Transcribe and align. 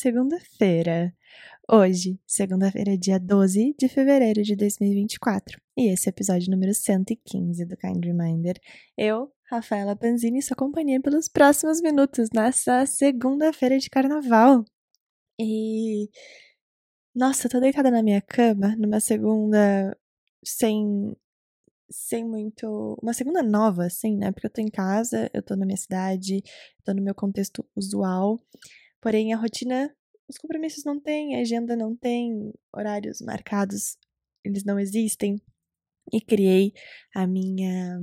segunda-feira. 0.00 1.14
Hoje, 1.70 2.18
segunda-feira, 2.26 2.96
dia 2.96 3.20
12 3.20 3.74
de 3.78 3.86
fevereiro 3.86 4.42
de 4.42 4.56
2024. 4.56 5.60
E 5.76 5.92
esse 5.92 6.08
é 6.08 6.10
o 6.10 6.14
episódio 6.14 6.50
número 6.50 6.72
115 6.72 7.66
do 7.66 7.76
Kind 7.76 8.02
Reminder. 8.02 8.58
Eu, 8.96 9.30
Rafaela 9.50 9.94
Panzini, 9.94 10.40
sua 10.40 10.56
companhia 10.56 11.02
pelos 11.02 11.28
próximos 11.28 11.82
minutos 11.82 12.30
nessa 12.34 12.86
segunda-feira 12.86 13.78
de 13.78 13.90
carnaval. 13.90 14.64
E. 15.38 16.08
Nossa, 17.14 17.46
eu 17.46 17.50
tô 17.50 17.60
deitada 17.60 17.90
na 17.90 18.02
minha 18.02 18.22
cama 18.22 18.74
numa 18.76 19.00
segunda 19.00 19.94
sem 20.42 21.14
sem 21.90 22.24
muito. 22.24 22.96
Uma 23.02 23.12
segunda 23.12 23.42
nova, 23.42 23.84
assim, 23.84 24.16
né? 24.16 24.32
Porque 24.32 24.46
eu 24.46 24.50
tô 24.50 24.62
em 24.62 24.70
casa, 24.70 25.30
eu 25.34 25.42
tô 25.42 25.56
na 25.56 25.66
minha 25.66 25.76
cidade, 25.76 26.42
tô 26.84 26.94
no 26.94 27.02
meu 27.02 27.14
contexto 27.14 27.62
usual. 27.76 28.40
Porém, 29.00 29.32
a 29.32 29.36
rotina, 29.36 29.90
os 30.30 30.38
compromissos 30.38 30.84
não 30.84 30.98
tem, 30.98 31.36
a 31.36 31.40
agenda 31.40 31.76
não 31.76 31.94
tem, 31.94 32.52
horários 32.72 33.20
marcados, 33.20 33.98
eles 34.44 34.64
não 34.64 34.78
existem. 34.78 35.40
E 36.12 36.20
criei 36.20 36.72
a 37.14 37.26
minha. 37.26 37.98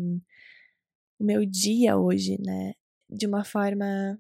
o 1.19 1.23
meu 1.23 1.45
dia 1.45 1.97
hoje, 1.97 2.37
né? 2.39 2.73
De 3.09 3.25
uma 3.25 3.43
forma 3.43 4.19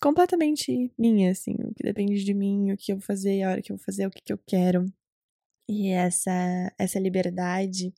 completamente 0.00 0.92
minha, 0.98 1.30
assim, 1.32 1.54
o 1.60 1.74
que 1.74 1.82
depende 1.82 2.24
de 2.24 2.34
mim, 2.34 2.72
o 2.72 2.76
que 2.76 2.92
eu 2.92 2.96
vou 2.96 3.04
fazer, 3.04 3.42
a 3.42 3.50
hora 3.50 3.62
que 3.62 3.72
eu 3.72 3.76
vou 3.76 3.84
fazer, 3.84 4.06
o 4.06 4.10
que, 4.10 4.22
que 4.22 4.32
eu 4.32 4.38
quero. 4.46 4.86
E 5.68 5.90
essa, 5.90 6.30
essa 6.78 6.98
liberdade 6.98 7.92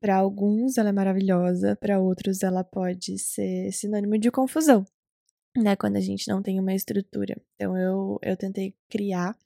para 0.00 0.16
alguns 0.16 0.76
ela 0.76 0.90
é 0.90 0.92
maravilhosa, 0.92 1.76
para 1.76 2.00
outros 2.00 2.42
ela 2.42 2.62
pode 2.64 3.18
ser 3.18 3.72
sinônimo 3.72 4.18
de 4.18 4.30
confusão, 4.30 4.84
né? 5.56 5.76
Quando 5.76 5.96
a 5.96 6.00
gente 6.00 6.28
não 6.28 6.42
tem 6.42 6.58
uma 6.60 6.74
estrutura. 6.74 7.36
Então 7.54 7.76
eu, 7.76 8.18
eu 8.22 8.36
tentei 8.36 8.74
criar 8.88 9.36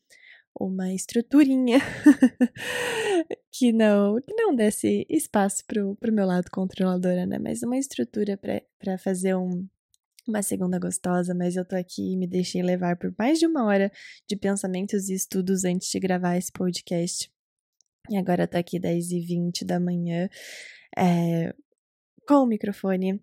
uma 0.58 0.92
estruturinha 0.92 1.78
que 3.52 3.72
não 3.72 4.20
que 4.20 4.34
não 4.34 4.54
desse 4.54 5.06
espaço 5.08 5.64
pro, 5.66 5.94
pro 5.96 6.12
meu 6.12 6.26
lado 6.26 6.50
controladora, 6.50 7.26
né? 7.26 7.38
Mas 7.38 7.62
uma 7.62 7.78
estrutura 7.78 8.38
para 8.78 8.98
fazer 8.98 9.36
um, 9.36 9.66
uma 10.26 10.42
segunda 10.42 10.78
gostosa, 10.78 11.34
mas 11.34 11.56
eu 11.56 11.64
tô 11.64 11.76
aqui 11.76 12.12
e 12.12 12.16
me 12.16 12.26
deixei 12.26 12.62
levar 12.62 12.96
por 12.96 13.14
mais 13.18 13.38
de 13.38 13.46
uma 13.46 13.64
hora 13.64 13.90
de 14.28 14.36
pensamentos 14.36 15.08
e 15.08 15.14
estudos 15.14 15.64
antes 15.64 15.88
de 15.88 16.00
gravar 16.00 16.36
esse 16.36 16.52
podcast. 16.52 17.30
E 18.10 18.16
agora 18.16 18.46
tá 18.46 18.58
aqui 18.58 18.80
10h20 18.80 19.64
da 19.64 19.78
manhã, 19.78 20.28
é, 20.96 21.54
com 22.26 22.36
o 22.36 22.46
microfone, 22.46 23.22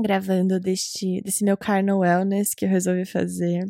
gravando 0.00 0.60
deste, 0.60 1.20
desse 1.22 1.44
meu 1.44 1.56
Carno 1.56 1.98
Wellness 1.98 2.54
que 2.54 2.64
eu 2.64 2.68
resolvi 2.68 3.04
fazer. 3.04 3.64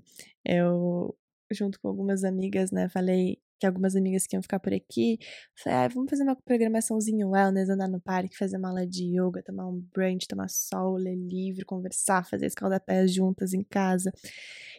Eu, 0.44 1.16
junto 1.52 1.80
com 1.80 1.88
algumas 1.88 2.24
amigas, 2.24 2.70
né, 2.70 2.88
falei 2.88 3.38
que 3.58 3.66
algumas 3.66 3.96
amigas 3.96 4.26
que 4.26 4.36
iam 4.36 4.42
ficar 4.42 4.60
por 4.60 4.74
aqui. 4.74 5.18
Falei, 5.62 5.78
ah, 5.78 5.88
vamos 5.88 6.10
fazer 6.10 6.24
uma 6.24 6.36
programaçãozinha 6.36 7.26
wellness, 7.26 7.70
andar 7.70 7.88
no 7.88 8.00
parque, 8.00 8.36
fazer 8.36 8.58
uma 8.58 8.68
aula 8.68 8.86
de 8.86 9.04
yoga, 9.04 9.42
tomar 9.42 9.66
um 9.66 9.80
brunch, 9.94 10.28
tomar 10.28 10.48
sol, 10.50 10.96
ler 10.96 11.16
livro, 11.16 11.64
conversar, 11.64 12.26
fazer 12.26 12.46
escaldapés 12.46 13.12
juntas 13.14 13.54
em 13.54 13.62
casa. 13.62 14.12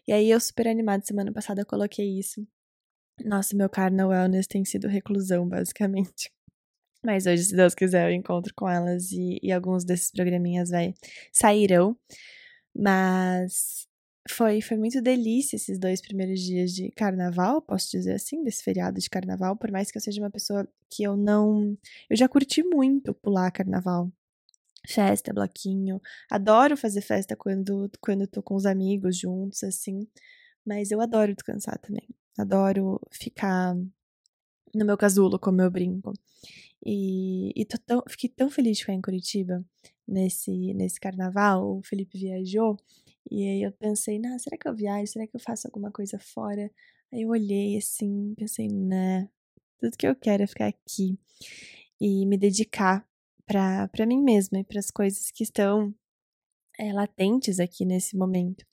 E 0.08 0.14
aí 0.14 0.30
eu 0.30 0.40
super 0.40 0.68
animada, 0.68 1.04
semana 1.06 1.34
passada 1.34 1.62
eu 1.62 1.66
coloquei 1.66 2.20
isso 2.20 2.48
nossa, 3.26 3.56
meu 3.56 3.70
carnal 3.70 4.10
wellness 4.10 4.48
tem 4.48 4.64
sido 4.64 4.88
reclusão, 4.88 5.48
basicamente. 5.48 6.32
Mas 7.04 7.26
hoje, 7.26 7.44
se 7.44 7.56
Deus 7.56 7.74
quiser, 7.76 8.10
eu 8.10 8.16
encontro 8.16 8.54
com 8.56 8.68
elas 8.70 9.12
e, 9.12 9.40
e 9.42 9.52
alguns 9.52 9.86
desses 9.86 10.12
programinhas 10.12 10.70
vai, 10.70 10.94
sairão. 11.32 11.96
Mas 12.76 13.88
foi, 14.30 14.62
foi 14.62 14.78
muito 14.78 15.02
delícia 15.02 15.56
esses 15.56 15.80
dois 15.80 16.02
primeiros 16.02 16.40
dias 16.42 16.72
de 16.72 16.92
carnaval, 16.92 17.62
posso 17.62 17.90
dizer 17.92 18.14
assim, 18.14 18.44
desse 18.44 18.64
feriado 18.64 19.00
de 19.00 19.10
carnaval, 19.10 19.56
por 19.56 19.72
mais 19.72 19.90
que 19.92 19.98
eu 19.98 20.02
seja 20.02 20.22
uma 20.22 20.30
pessoa 20.32 20.68
que 20.90 21.04
eu 21.04 21.16
não. 21.16 21.78
Eu 22.10 22.18
já 22.18 22.28
curti 22.28 22.64
muito 22.64 23.14
pular 23.14 23.52
carnaval. 23.52 24.12
Festa, 24.88 25.34
bloquinho. 25.34 26.02
Adoro 26.32 26.78
fazer 26.78 27.02
festa 27.02 27.36
quando, 27.36 27.90
quando 28.00 28.28
tô 28.28 28.42
com 28.42 28.56
os 28.56 28.66
amigos 28.66 29.18
juntos, 29.18 29.64
assim. 29.64 30.08
Mas 30.66 30.92
eu 30.92 31.02
adoro 31.02 31.34
descansar 31.34 31.78
também. 31.80 32.08
Adoro 32.38 33.00
ficar 33.12 33.76
no 34.74 34.86
meu 34.86 34.98
casulo, 34.98 35.40
como 35.40 35.62
eu 35.62 35.72
brinco. 35.72 36.14
E, 36.86 37.52
e 37.56 37.66
tão, 37.66 38.04
fiquei 38.08 38.30
tão 38.30 38.50
feliz 38.50 38.78
de 38.78 38.84
ficar 38.84 38.94
em 38.94 39.02
Curitiba 39.02 39.66
nesse, 40.08 40.74
nesse 40.74 41.00
carnaval. 41.00 41.78
O 41.78 41.84
Felipe 41.84 42.18
viajou 42.18 42.78
e 43.30 43.44
aí 43.44 43.62
eu 43.64 43.72
pensei, 43.74 44.20
nah, 44.20 44.38
será 44.40 44.58
que 44.58 44.68
eu 44.68 44.76
viajo? 44.76 45.12
Será 45.12 45.28
que 45.28 45.36
eu 45.36 45.40
faço 45.40 45.68
alguma 45.68 45.92
coisa 45.92 46.18
fora? 46.20 46.72
Aí 47.12 47.22
eu 47.24 47.30
olhei 47.30 47.78
assim, 47.78 48.34
pensei, 48.36 48.68
né, 48.68 49.30
tudo 49.80 49.98
que 49.98 50.08
eu 50.08 50.16
quero 50.16 50.44
é 50.44 50.48
ficar 50.48 50.68
aqui 50.68 51.18
e 52.00 52.26
me 52.26 52.38
dedicar 52.38 53.08
para 53.46 54.06
mim 54.06 54.22
mesma 54.22 54.60
e 54.60 54.64
para 54.64 54.80
as 54.80 54.92
coisas 54.92 55.32
que 55.32 55.44
estão 55.44 55.94
é, 56.80 56.94
latentes 56.94 57.60
aqui 57.60 57.86
nesse 57.86 58.16
momento. 58.18 58.66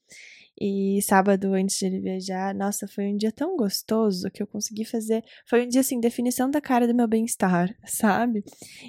E 0.61 1.03
sábado, 1.03 1.53
antes 1.53 1.77
de 1.79 1.87
ele 1.87 2.01
viajar, 2.01 2.55
nossa, 2.55 2.87
foi 2.87 3.07
um 3.09 3.17
dia 3.17 3.33
tão 3.33 3.57
gostoso 3.57 4.31
que 4.31 4.41
eu 4.41 4.47
consegui 4.47 4.85
fazer. 4.85 5.25
Foi 5.47 5.65
um 5.65 5.69
dia, 5.69 5.81
assim, 5.81 5.99
definição 5.99 6.49
da 6.49 6.61
cara 6.61 6.87
do 6.87 6.95
meu 6.95 7.09
bem-estar, 7.09 7.75
sabe? 7.85 8.45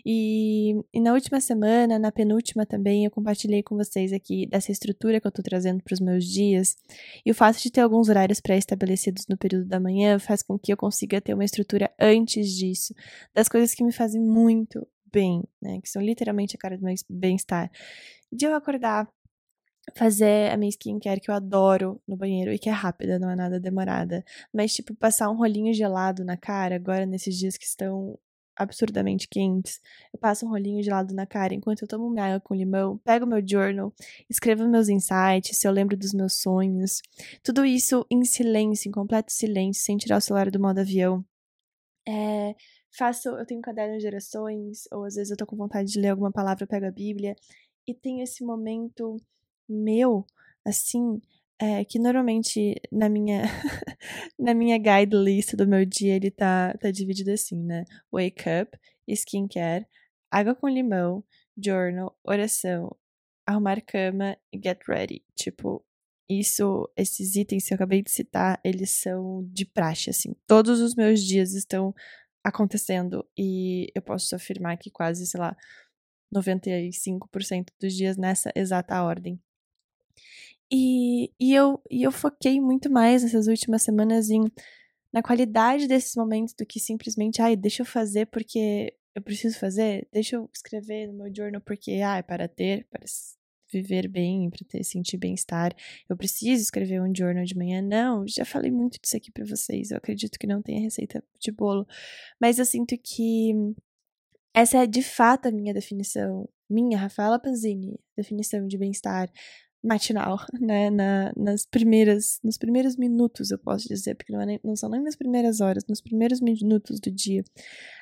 E, 0.05 0.75
e 0.93 1.01
na 1.01 1.13
última 1.13 1.41
semana, 1.41 1.97
na 1.97 2.11
penúltima 2.11 2.65
também, 2.65 3.05
eu 3.05 3.11
compartilhei 3.11 3.63
com 3.63 3.75
vocês 3.75 4.13
aqui 4.13 4.45
dessa 4.45 4.71
estrutura 4.71 5.19
que 5.19 5.25
eu 5.25 5.31
tô 5.31 5.41
trazendo 5.41 5.83
para 5.83 5.93
os 5.93 5.99
meus 5.99 6.25
dias. 6.25 6.75
E 7.25 7.31
o 7.31 7.35
fato 7.35 7.59
de 7.59 7.71
ter 7.71 7.81
alguns 7.81 8.09
horários 8.09 8.39
pré-estabelecidos 8.39 9.25
no 9.27 9.35
período 9.35 9.65
da 9.65 9.79
manhã 9.79 10.19
faz 10.19 10.43
com 10.43 10.59
que 10.59 10.71
eu 10.71 10.77
consiga 10.77 11.19
ter 11.19 11.33
uma 11.33 11.45
estrutura 11.45 11.91
antes 11.99 12.51
disso, 12.51 12.93
das 13.33 13.49
coisas 13.49 13.73
que 13.73 13.83
me 13.83 13.91
fazem 13.91 14.21
muito 14.21 14.87
bem, 15.11 15.43
né? 15.59 15.79
Que 15.81 15.89
são 15.89 16.01
literalmente 16.01 16.55
a 16.55 16.59
cara 16.59 16.77
do 16.77 16.83
meu 16.83 16.93
bem-estar. 17.09 17.71
De 18.31 18.45
eu 18.45 18.53
acordar 18.53 19.07
fazer 19.93 20.51
a 20.51 20.57
minha 20.57 20.69
skincare 20.69 21.21
que 21.21 21.29
eu 21.29 21.35
adoro 21.35 22.01
no 22.07 22.17
banheiro 22.17 22.51
e 22.51 22.59
que 22.59 22.69
é 22.69 22.71
rápida, 22.71 23.19
não 23.19 23.29
é 23.29 23.35
nada 23.35 23.59
demorada. 23.59 24.23
Mas, 24.53 24.73
tipo, 24.73 24.95
passar 24.95 25.29
um 25.29 25.37
rolinho 25.37 25.73
gelado 25.73 26.23
na 26.25 26.37
cara, 26.37 26.75
agora 26.75 27.05
nesses 27.05 27.37
dias 27.37 27.57
que 27.57 27.65
estão 27.65 28.17
absurdamente 28.55 29.27
quentes, 29.27 29.81
eu 30.13 30.19
passo 30.19 30.45
um 30.45 30.49
rolinho 30.49 30.81
gelado 30.81 31.13
na 31.13 31.25
cara 31.25 31.53
enquanto 31.53 31.81
eu 31.81 31.87
tomo 31.87 32.09
minha 32.09 32.25
água 32.25 32.39
com 32.39 32.55
limão, 32.55 32.97
pego 32.99 33.25
meu 33.25 33.45
journal, 33.45 33.93
escrevo 34.29 34.67
meus 34.67 34.87
insights, 34.87 35.57
se 35.57 35.67
eu 35.67 35.71
lembro 35.71 35.97
dos 35.97 36.13
meus 36.13 36.35
sonhos. 36.35 37.01
Tudo 37.43 37.65
isso 37.65 38.05
em 38.09 38.23
silêncio, 38.23 38.87
em 38.87 38.91
completo 38.91 39.31
silêncio, 39.31 39.83
sem 39.83 39.97
tirar 39.97 40.17
o 40.17 40.21
celular 40.21 40.49
do 40.49 40.59
modo 40.59 40.79
avião. 40.79 41.23
É, 42.07 42.55
faço, 42.97 43.29
eu 43.29 43.45
tenho 43.45 43.59
um 43.59 43.63
caderno 43.63 43.97
de 43.97 44.07
orações, 44.07 44.83
ou 44.91 45.03
às 45.03 45.15
vezes 45.15 45.31
eu 45.31 45.37
tô 45.37 45.45
com 45.45 45.57
vontade 45.57 45.91
de 45.91 45.99
ler 45.99 46.09
alguma 46.09 46.31
palavra, 46.31 46.63
eu 46.63 46.67
pego 46.67 46.85
a 46.85 46.91
Bíblia, 46.91 47.35
e 47.87 47.93
tenho 47.93 48.23
esse 48.23 48.43
momento 48.43 49.17
meu, 49.67 50.25
assim, 50.65 51.21
é, 51.59 51.85
que 51.85 51.99
normalmente 51.99 52.75
na 52.91 53.09
minha 53.09 53.43
na 54.39 54.53
minha 54.53 54.77
guide 54.77 55.15
list 55.15 55.55
do 55.55 55.67
meu 55.67 55.85
dia 55.85 56.15
ele 56.15 56.31
tá, 56.31 56.73
tá 56.79 56.91
dividido 56.91 57.31
assim, 57.31 57.61
né? 57.63 57.85
Wake 58.11 58.43
up, 58.61 58.77
skincare, 59.07 59.87
água 60.31 60.55
com 60.55 60.67
limão, 60.67 61.23
journal, 61.57 62.17
oração, 62.23 62.95
arrumar 63.47 63.81
cama 63.81 64.37
e 64.51 64.59
get 64.61 64.79
ready. 64.87 65.23
Tipo, 65.35 65.85
isso, 66.29 66.89
esses 66.97 67.35
itens 67.35 67.67
que 67.67 67.73
eu 67.73 67.75
acabei 67.75 68.01
de 68.01 68.11
citar, 68.11 68.59
eles 68.63 68.91
são 68.91 69.43
de 69.51 69.65
praxe, 69.65 70.09
assim. 70.09 70.35
Todos 70.47 70.81
os 70.81 70.95
meus 70.95 71.21
dias 71.21 71.53
estão 71.53 71.93
acontecendo 72.43 73.25
e 73.37 73.91
eu 73.95 74.01
posso 74.01 74.35
afirmar 74.35 74.77
que 74.77 74.91
quase, 74.91 75.25
sei 75.25 75.39
lá, 75.39 75.55
95% 76.33 77.67
dos 77.79 77.93
dias 77.93 78.17
nessa 78.17 78.51
exata 78.55 79.01
ordem. 79.03 79.39
E, 80.71 81.31
e, 81.39 81.53
eu, 81.53 81.81
e 81.89 82.03
eu 82.03 82.11
foquei 82.11 82.59
muito 82.59 82.91
mais 82.91 83.23
nessas 83.23 83.47
últimas 83.47 83.83
semanas 83.83 84.29
em 84.29 84.41
na 85.15 85.23
qualidade 85.23 85.87
desses 85.87 86.13
momentos 86.13 86.53
do 86.53 86.65
que 86.65 86.77
simplesmente, 86.77 87.41
ai, 87.41 87.55
deixa 87.55 87.83
eu 87.83 87.85
fazer 87.85 88.25
porque 88.25 88.93
eu 89.15 89.21
preciso 89.21 89.57
fazer, 89.57 90.05
deixa 90.11 90.35
eu 90.35 90.49
escrever 90.53 91.07
no 91.07 91.13
meu 91.13 91.33
journal 91.33 91.61
porque, 91.61 92.01
ah, 92.05 92.17
é 92.17 92.21
para 92.21 92.49
ter, 92.49 92.85
para 92.89 93.05
viver 93.71 94.09
bem, 94.09 94.49
para 94.49 94.67
ter 94.67 94.83
sentir 94.83 95.15
bem-estar, 95.15 95.73
eu 96.09 96.17
preciso 96.17 96.61
escrever 96.61 97.01
um 97.01 97.15
journal 97.15 97.45
de 97.45 97.55
manhã. 97.55 97.81
Não, 97.81 98.27
já 98.27 98.43
falei 98.43 98.69
muito 98.71 98.99
disso 99.01 99.15
aqui 99.15 99.31
para 99.31 99.45
vocês. 99.45 99.91
Eu 99.91 99.97
acredito 99.97 100.37
que 100.37 100.45
não 100.45 100.61
tem 100.61 100.81
receita 100.81 101.23
de 101.39 101.49
bolo, 101.49 101.87
mas 102.39 102.59
eu 102.59 102.65
sinto 102.65 102.97
que 102.97 103.53
essa 104.53 104.79
é 104.83 104.85
de 104.85 105.01
fato 105.01 105.47
a 105.47 105.51
minha 105.51 105.73
definição, 105.73 106.47
minha 106.69 106.97
Rafaela 106.97 107.39
Panzini, 107.39 107.97
definição 108.17 108.67
de 108.67 108.77
bem-estar 108.77 109.31
matinal, 109.85 110.39
né? 110.59 110.89
Na, 110.89 111.31
nas 111.35 111.65
primeiras, 111.65 112.39
nos 112.43 112.57
primeiros 112.57 112.95
minutos, 112.97 113.51
eu 113.51 113.57
posso 113.57 113.87
dizer, 113.87 114.15
porque 114.15 114.33
não, 114.33 114.41
é 114.41 114.45
nem, 114.45 114.59
não 114.63 114.75
são 114.75 114.89
nem 114.89 115.01
nas 115.01 115.15
primeiras 115.15 115.61
horas, 115.61 115.85
nos 115.87 116.01
primeiros 116.01 116.41
minutos 116.41 116.99
do 116.99 117.11
dia. 117.11 117.43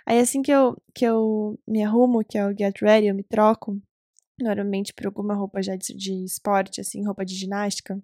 Aí 0.05 0.19
assim 0.19 0.41
que 0.41 0.51
eu, 0.51 0.77
que 0.93 1.05
eu 1.05 1.59
me 1.67 1.83
arrumo, 1.83 2.23
que 2.23 2.37
é 2.37 2.45
o 2.45 2.55
get 2.57 2.81
ready, 2.81 3.07
eu 3.07 3.15
me 3.15 3.23
troco, 3.23 3.79
normalmente 4.39 4.93
por 4.93 5.05
alguma 5.05 5.33
roupa 5.35 5.61
já 5.61 5.75
de, 5.75 5.93
de 5.93 6.23
esporte, 6.23 6.81
assim, 6.81 7.05
roupa 7.05 7.25
de 7.25 7.35
ginástica. 7.35 8.01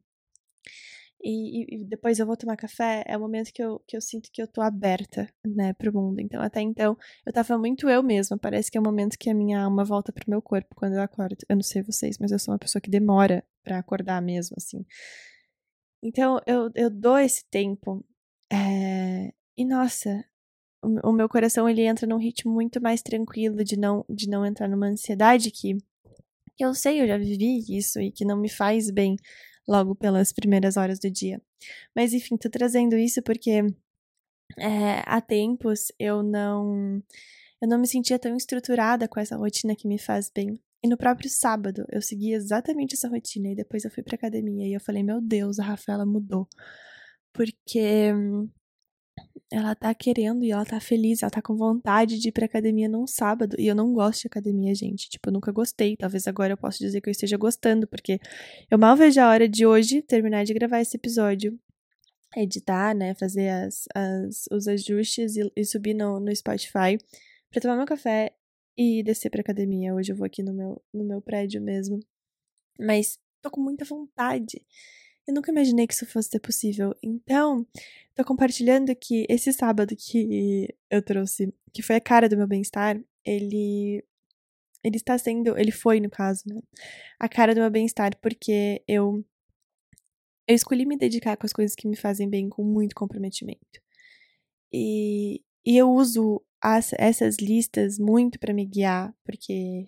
E, 1.21 1.81
e, 1.81 1.85
depois 1.85 2.17
eu 2.17 2.25
vou 2.25 2.37
tomar 2.37 2.55
café, 2.55 3.03
é 3.05 3.17
o 3.17 3.19
momento 3.19 3.51
que 3.51 3.61
eu, 3.61 3.79
que 3.85 3.97
eu 3.97 4.01
sinto 4.01 4.29
que 4.31 4.41
eu 4.41 4.47
tô 4.47 4.61
aberta, 4.61 5.27
né, 5.45 5.73
pro 5.73 5.93
mundo. 5.93 6.19
Então, 6.21 6.41
até 6.41 6.61
então, 6.61 6.97
eu 7.25 7.33
tava 7.33 7.57
muito 7.57 7.89
eu 7.89 8.01
mesma. 8.01 8.37
Parece 8.37 8.71
que 8.71 8.77
é 8.77 8.81
o 8.81 8.83
momento 8.83 9.17
que 9.17 9.29
a 9.29 9.33
minha 9.33 9.61
alma 9.61 9.83
volta 9.83 10.13
pro 10.13 10.29
meu 10.29 10.41
corpo 10.41 10.75
quando 10.75 10.93
eu 10.93 11.01
acordo. 11.01 11.37
Eu 11.49 11.55
não 11.57 11.63
sei 11.63 11.81
vocês, 11.81 12.17
mas 12.19 12.31
eu 12.31 12.39
sou 12.39 12.53
uma 12.53 12.59
pessoa 12.59 12.81
que 12.81 12.89
demora 12.89 13.43
para 13.63 13.77
acordar 13.79 14.21
mesmo, 14.21 14.55
assim. 14.57 14.85
Então, 16.01 16.39
eu, 16.47 16.71
eu 16.75 16.89
dou 16.89 17.17
esse 17.17 17.45
tempo. 17.49 18.05
É... 18.51 19.33
E, 19.57 19.65
nossa, 19.65 20.23
o, 20.81 21.09
o 21.09 21.13
meu 21.13 21.27
coração, 21.27 21.67
ele 21.67 21.81
entra 21.83 22.07
num 22.07 22.17
ritmo 22.17 22.53
muito 22.53 22.81
mais 22.81 23.01
tranquilo 23.01 23.63
de 23.63 23.77
não, 23.77 24.05
de 24.09 24.29
não 24.29 24.45
entrar 24.45 24.69
numa 24.69 24.87
ansiedade 24.87 25.51
que, 25.51 25.77
eu 26.57 26.73
sei, 26.73 27.01
eu 27.01 27.07
já 27.07 27.17
vivi 27.17 27.63
isso 27.77 27.99
e 27.99 28.11
que 28.11 28.25
não 28.25 28.37
me 28.37 28.49
faz 28.49 28.89
bem 28.89 29.15
logo 29.69 29.93
pelas 29.95 30.33
primeiras 30.33 30.75
horas 30.77 30.99
do 30.99 31.09
dia. 31.11 31.39
Mas 31.95 32.11
enfim, 32.13 32.35
tô 32.37 32.49
trazendo 32.49 32.97
isso 32.97 33.21
porque 33.21 33.61
é, 34.57 35.03
há 35.05 35.21
tempos 35.21 35.91
eu 35.99 36.23
não 36.23 37.01
eu 37.61 37.67
não 37.67 37.77
me 37.77 37.87
sentia 37.87 38.17
tão 38.17 38.35
estruturada 38.35 39.07
com 39.07 39.19
essa 39.19 39.37
rotina 39.37 39.75
que 39.75 39.87
me 39.87 39.99
faz 39.99 40.31
bem. 40.33 40.59
E 40.83 40.87
no 40.87 40.97
próprio 40.97 41.29
sábado 41.29 41.85
eu 41.91 42.01
segui 42.01 42.33
exatamente 42.33 42.95
essa 42.95 43.09
rotina 43.09 43.49
e 43.49 43.55
depois 43.55 43.83
eu 43.85 43.91
fui 43.91 44.01
pra 44.01 44.15
academia 44.15 44.67
e 44.67 44.73
eu 44.73 44.79
falei, 44.79 45.03
meu 45.03 45.21
Deus, 45.21 45.59
a 45.59 45.63
Rafaela 45.63 46.05
mudou. 46.05 46.47
Porque 47.33 48.13
ela 49.51 49.73
tá 49.73 49.93
querendo 49.95 50.43
e 50.43 50.51
ela 50.51 50.65
tá 50.65 50.79
feliz, 50.79 51.23
ela 51.23 51.29
tá 51.31 51.41
com 51.41 51.55
vontade 51.55 52.19
de 52.19 52.29
ir 52.29 52.31
pra 52.31 52.45
academia 52.45 52.87
num 52.87 53.07
sábado. 53.07 53.55
E 53.57 53.67
eu 53.67 53.73
não 53.73 53.93
gosto 53.93 54.21
de 54.21 54.27
academia, 54.27 54.75
gente. 54.75 55.09
Tipo, 55.09 55.29
eu 55.29 55.33
nunca 55.33 55.51
gostei. 55.51 55.97
Talvez 55.97 56.27
agora 56.27 56.53
eu 56.53 56.57
possa 56.57 56.77
dizer 56.77 57.01
que 57.01 57.09
eu 57.09 57.11
esteja 57.11 57.35
gostando, 57.37 57.87
porque 57.87 58.19
eu 58.69 58.77
mal 58.77 58.95
vejo 58.95 59.19
a 59.19 59.27
hora 59.27 59.49
de 59.49 59.65
hoje 59.65 60.01
terminar 60.03 60.45
de 60.45 60.53
gravar 60.53 60.81
esse 60.81 60.97
episódio. 60.97 61.59
Editar, 62.37 62.95
né? 62.95 63.15
Fazer 63.15 63.49
as, 63.49 63.85
as, 63.95 64.45
os 64.51 64.67
ajustes 64.67 65.35
e, 65.35 65.51
e 65.55 65.65
subir 65.65 65.95
no, 65.95 66.19
no 66.19 66.35
Spotify 66.35 66.97
pra 67.49 67.59
tomar 67.59 67.75
meu 67.75 67.87
café 67.87 68.31
e 68.77 69.01
descer 69.01 69.31
pra 69.31 69.41
academia. 69.41 69.95
Hoje 69.95 70.11
eu 70.11 70.15
vou 70.15 70.25
aqui 70.25 70.43
no 70.43 70.53
meu, 70.53 70.81
no 70.93 71.03
meu 71.03 71.21
prédio 71.21 71.59
mesmo. 71.59 71.99
Mas 72.79 73.17
tô 73.41 73.49
com 73.49 73.61
muita 73.61 73.83
vontade. 73.83 74.61
Eu 75.29 75.33
nunca 75.35 75.51
imaginei 75.51 75.85
que 75.85 75.93
isso 75.93 76.07
fosse 76.07 76.29
ser 76.29 76.39
possível. 76.39 76.95
Então, 77.03 77.63
tô 78.15 78.25
compartilhando 78.25 78.95
que 78.95 79.27
esse 79.29 79.53
sábado 79.53 79.95
que 79.95 80.75
eu 80.89 81.03
trouxe, 81.03 81.53
que 81.71 81.83
foi 81.83 81.97
a 81.97 82.01
cara 82.01 82.27
do 82.27 82.35
meu 82.35 82.47
bem-estar, 82.47 82.99
ele 83.23 84.03
ele 84.83 84.95
está 84.97 85.17
sendo, 85.19 85.55
ele 85.55 85.71
foi 85.71 85.99
no 85.99 86.09
caso, 86.09 86.41
né? 86.47 86.59
A 87.19 87.29
cara 87.29 87.53
do 87.53 87.61
meu 87.61 87.69
bem-estar 87.69 88.17
porque 88.19 88.81
eu 88.87 89.23
eu 90.47 90.55
escolhi 90.55 90.83
me 90.83 90.97
dedicar 90.97 91.37
com 91.37 91.45
as 91.45 91.53
coisas 91.53 91.75
que 91.75 91.87
me 91.87 91.95
fazem 91.95 92.27
bem 92.27 92.49
com 92.49 92.63
muito 92.63 92.95
comprometimento. 92.95 93.79
E, 94.73 95.43
e 95.63 95.77
eu 95.77 95.91
uso 95.91 96.43
as, 96.59 96.91
essas 96.93 97.37
listas 97.37 97.99
muito 97.99 98.39
para 98.39 98.53
me 98.53 98.65
guiar, 98.65 99.13
porque 99.23 99.87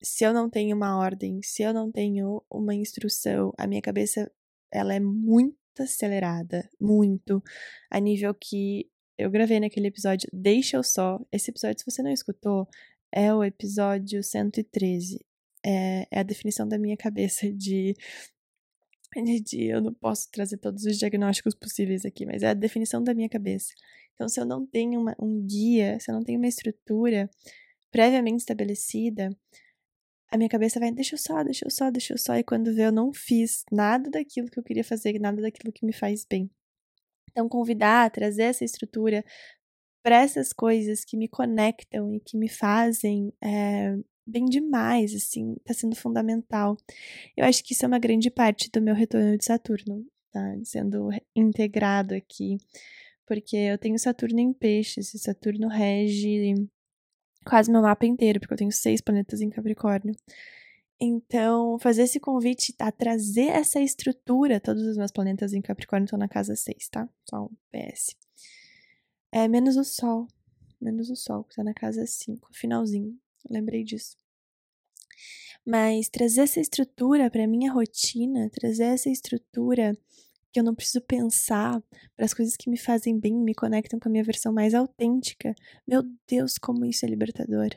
se 0.00 0.24
eu 0.24 0.32
não 0.32 0.48
tenho 0.48 0.76
uma 0.76 0.96
ordem, 0.96 1.40
se 1.42 1.62
eu 1.64 1.74
não 1.74 1.90
tenho 1.90 2.40
uma 2.48 2.74
instrução, 2.74 3.52
a 3.58 3.66
minha 3.66 3.82
cabeça 3.82 4.30
ela 4.72 4.94
é 4.94 5.00
muito 5.00 5.56
acelerada, 5.78 6.68
muito, 6.80 7.42
a 7.90 7.98
nível 7.98 8.34
que 8.34 8.88
eu 9.20 9.30
gravei 9.30 9.60
naquele 9.60 9.88
episódio 9.88 10.28
Deixa 10.32 10.76
eu 10.78 10.82
só. 10.82 11.20
Esse 11.30 11.50
episódio, 11.50 11.78
se 11.78 11.90
você 11.90 12.02
não 12.02 12.10
escutou, 12.10 12.66
é 13.12 13.32
o 13.34 13.44
episódio 13.44 14.22
113. 14.22 15.24
É, 15.64 16.06
é 16.10 16.20
a 16.20 16.22
definição 16.22 16.66
da 16.66 16.78
minha 16.78 16.96
cabeça 16.96 17.50
de, 17.52 17.94
de, 19.14 19.40
de. 19.40 19.64
Eu 19.64 19.82
não 19.82 19.92
posso 19.92 20.30
trazer 20.30 20.56
todos 20.56 20.84
os 20.84 20.98
diagnósticos 20.98 21.54
possíveis 21.54 22.04
aqui, 22.06 22.24
mas 22.24 22.42
é 22.42 22.48
a 22.48 22.54
definição 22.54 23.02
da 23.02 23.12
minha 23.12 23.28
cabeça. 23.28 23.74
Então, 24.14 24.28
se 24.28 24.40
eu 24.40 24.46
não 24.46 24.66
tenho 24.66 25.00
uma, 25.00 25.14
um 25.20 25.46
guia, 25.46 25.98
se 26.00 26.10
eu 26.10 26.14
não 26.14 26.24
tenho 26.24 26.38
uma 26.38 26.48
estrutura 26.48 27.28
previamente 27.90 28.38
estabelecida, 28.38 29.36
a 30.30 30.36
minha 30.36 30.48
cabeça 30.48 30.78
vai, 30.78 30.92
deixa 30.92 31.14
eu 31.14 31.18
só, 31.18 31.42
deixa 31.42 31.66
eu 31.66 31.70
só, 31.70 31.90
deixa 31.90 32.14
eu 32.14 32.18
só, 32.18 32.36
e 32.36 32.44
quando 32.44 32.74
vê 32.74 32.86
eu 32.86 32.92
não 32.92 33.12
fiz 33.12 33.64
nada 33.70 34.08
daquilo 34.08 34.48
que 34.48 34.58
eu 34.58 34.62
queria 34.62 34.84
fazer, 34.84 35.18
nada 35.18 35.42
daquilo 35.42 35.72
que 35.72 35.84
me 35.84 35.92
faz 35.92 36.24
bem. 36.24 36.50
Então, 37.30 37.48
convidar, 37.48 38.10
trazer 38.10 38.44
essa 38.44 38.64
estrutura 38.64 39.24
para 40.02 40.22
essas 40.22 40.52
coisas 40.52 41.04
que 41.04 41.16
me 41.16 41.28
conectam 41.28 42.14
e 42.14 42.20
que 42.20 42.36
me 42.36 42.48
fazem 42.48 43.32
é, 43.42 43.96
bem 44.26 44.44
demais, 44.46 45.14
assim, 45.14 45.56
tá 45.64 45.74
sendo 45.74 45.96
fundamental. 45.96 46.76
Eu 47.36 47.44
acho 47.44 47.62
que 47.64 47.72
isso 47.72 47.84
é 47.84 47.88
uma 47.88 47.98
grande 47.98 48.30
parte 48.30 48.70
do 48.70 48.80
meu 48.80 48.94
retorno 48.94 49.36
de 49.36 49.44
Saturno, 49.44 50.06
tá? 50.32 50.56
Sendo 50.64 51.10
integrado 51.34 52.14
aqui, 52.14 52.56
porque 53.26 53.56
eu 53.56 53.78
tenho 53.78 53.98
Saturno 53.98 54.40
em 54.40 54.52
peixes, 54.52 55.12
e 55.14 55.18
Saturno 55.18 55.68
rege 55.68 56.68
quase 57.44 57.70
meu 57.70 57.82
mapa 57.82 58.06
inteiro, 58.06 58.40
porque 58.40 58.54
eu 58.54 58.58
tenho 58.58 58.72
seis 58.72 59.00
planetas 59.00 59.40
em 59.40 59.50
Capricórnio. 59.50 60.14
Então, 61.00 61.78
fazer 61.78 62.02
esse 62.02 62.20
convite 62.20 62.74
a 62.78 62.92
trazer 62.92 63.48
essa 63.48 63.80
estrutura, 63.80 64.60
todos 64.60 64.82
os 64.82 64.98
meus 64.98 65.10
planetas 65.10 65.54
em 65.54 65.62
Capricórnio 65.62 66.04
estão 66.04 66.18
na 66.18 66.28
casa 66.28 66.54
6, 66.54 66.88
tá? 66.90 67.08
Só 67.24 67.44
um 67.44 67.56
PS. 67.72 68.14
É, 69.32 69.48
menos 69.48 69.76
o 69.76 69.84
Sol. 69.84 70.28
Menos 70.78 71.08
o 71.08 71.16
Sol, 71.16 71.44
que 71.44 71.56
tá 71.56 71.64
na 71.64 71.72
casa 71.72 72.04
5, 72.06 72.50
finalzinho. 72.52 73.18
Lembrei 73.48 73.82
disso. 73.82 74.18
Mas 75.64 76.08
trazer 76.08 76.42
essa 76.42 76.60
estrutura 76.60 77.30
para 77.30 77.46
minha 77.46 77.72
rotina, 77.72 78.50
trazer 78.50 78.84
essa 78.84 79.08
estrutura 79.08 79.96
que 80.52 80.58
eu 80.60 80.64
não 80.64 80.74
preciso 80.74 81.00
pensar 81.02 81.82
para 82.16 82.24
as 82.24 82.34
coisas 82.34 82.56
que 82.56 82.68
me 82.68 82.76
fazem 82.76 83.18
bem, 83.18 83.34
me 83.34 83.54
conectam 83.54 83.98
com 83.98 84.08
a 84.08 84.12
minha 84.12 84.24
versão 84.24 84.52
mais 84.52 84.74
autêntica. 84.74 85.54
Meu 85.86 86.02
Deus, 86.28 86.58
como 86.58 86.84
isso 86.84 87.04
é 87.04 87.08
libertador. 87.08 87.70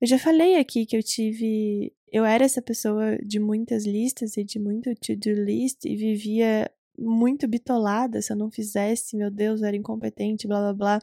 Eu 0.00 0.06
já 0.06 0.18
falei 0.18 0.56
aqui 0.56 0.86
que 0.86 0.96
eu 0.96 1.02
tive. 1.02 1.94
Eu 2.10 2.24
era 2.24 2.44
essa 2.44 2.62
pessoa 2.62 3.18
de 3.18 3.38
muitas 3.38 3.84
listas 3.84 4.36
e 4.36 4.44
de 4.44 4.58
muito 4.58 4.94
to-do 4.96 5.32
list 5.32 5.84
e 5.84 5.96
vivia 5.96 6.70
muito 6.98 7.46
bitolada 7.46 8.22
se 8.22 8.32
eu 8.32 8.36
não 8.36 8.50
fizesse, 8.50 9.16
meu 9.16 9.30
Deus, 9.30 9.60
eu 9.60 9.66
era 9.66 9.76
incompetente, 9.76 10.46
blá 10.46 10.60
blá 10.60 10.72
blá. 10.72 11.02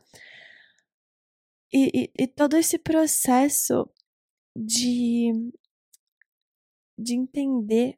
E, 1.72 2.12
e, 2.18 2.24
e 2.24 2.28
todo 2.28 2.56
esse 2.56 2.78
processo 2.78 3.90
de, 4.56 5.32
de 6.98 7.16
entender 7.16 7.98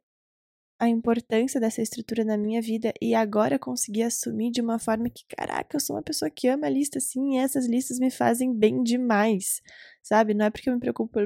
a 0.78 0.88
importância 0.88 1.58
dessa 1.58 1.80
estrutura 1.80 2.24
na 2.24 2.36
minha 2.36 2.60
vida 2.60 2.92
e 3.00 3.14
agora 3.14 3.58
conseguir 3.58 4.02
assumir 4.02 4.50
de 4.50 4.60
uma 4.60 4.78
forma 4.78 5.08
que, 5.08 5.24
caraca, 5.26 5.76
eu 5.76 5.80
sou 5.80 5.96
uma 5.96 6.02
pessoa 6.02 6.30
que 6.30 6.48
ama 6.48 6.68
lista 6.68 7.00
sim, 7.00 7.34
e 7.34 7.38
essas 7.38 7.66
listas 7.66 7.98
me 7.98 8.10
fazem 8.10 8.52
bem 8.52 8.82
demais, 8.82 9.62
sabe? 10.02 10.34
Não 10.34 10.44
é 10.46 10.50
porque 10.50 10.68
eu 10.68 10.74
me 10.74 10.80
preocupo 10.80 11.18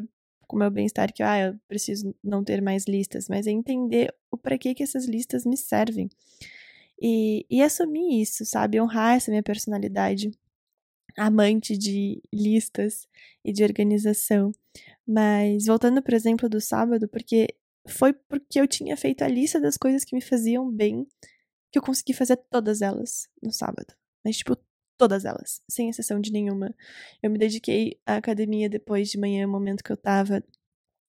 com 0.47 0.57
o 0.57 0.59
meu 0.59 0.71
bem-estar 0.71 1.13
que, 1.13 1.23
ah, 1.23 1.49
eu 1.49 1.59
preciso 1.69 2.15
não 2.23 2.45
ter 2.45 2.61
mais 2.63 2.85
listas, 2.87 3.29
mas 3.29 3.47
é 3.47 3.51
entender 3.51 4.15
o 4.31 4.37
para 4.37 4.59
que 4.59 4.75
que 4.75 4.83
essas 4.83 5.07
listas 5.07 5.45
me 5.45 5.57
servem. 5.57 6.09
E, 7.01 7.47
e 7.51 7.63
assumir 7.63 8.21
isso, 8.21 8.45
sabe? 8.45 8.81
Honrar 8.81 9.17
essa 9.17 9.31
minha 9.31 9.43
personalidade 9.43 10.31
amante 11.17 11.77
de 11.77 12.23
listas 12.33 13.09
e 13.45 13.53
de 13.53 13.65
organização. 13.65 14.53
Mas 15.07 15.67
voltando, 15.67 16.03
por 16.03 16.15
exemplo, 16.15 16.49
do 16.49 16.61
sábado, 16.61 17.09
porque 17.09 17.49
foi 17.89 18.13
porque 18.13 18.61
eu 18.61 18.67
tinha 18.69 18.97
feito 18.97 19.23
a 19.23 19.29
lista 19.29 19.61
das 19.61 19.77
coisas 19.77 20.05
que 20.05 20.15
me 20.15 20.21
faziam 20.21 20.71
bem 20.71 21.07
que 21.73 21.79
eu 21.79 21.83
consegui 21.83 22.13
fazer 22.13 22.37
todas 22.51 22.83
elas 22.83 23.29
no 23.43 23.53
sábado. 23.53 23.95
Mas, 24.25 24.39
tipo, 24.39 24.57
todas 24.99 25.25
elas, 25.25 25.63
sem 25.69 25.89
exceção 25.89 26.21
de 26.21 26.31
nenhuma. 26.31 26.75
Eu 27.23 27.31
me 27.31 27.39
dediquei 27.39 27.99
à 28.05 28.17
academia 28.17 28.69
depois 28.69 29.09
de 29.09 29.19
manhã, 29.19 29.47
o 29.47 29.51
momento 29.51 29.83
que 29.83 29.91
eu 29.91 29.97
tava. 29.97 30.45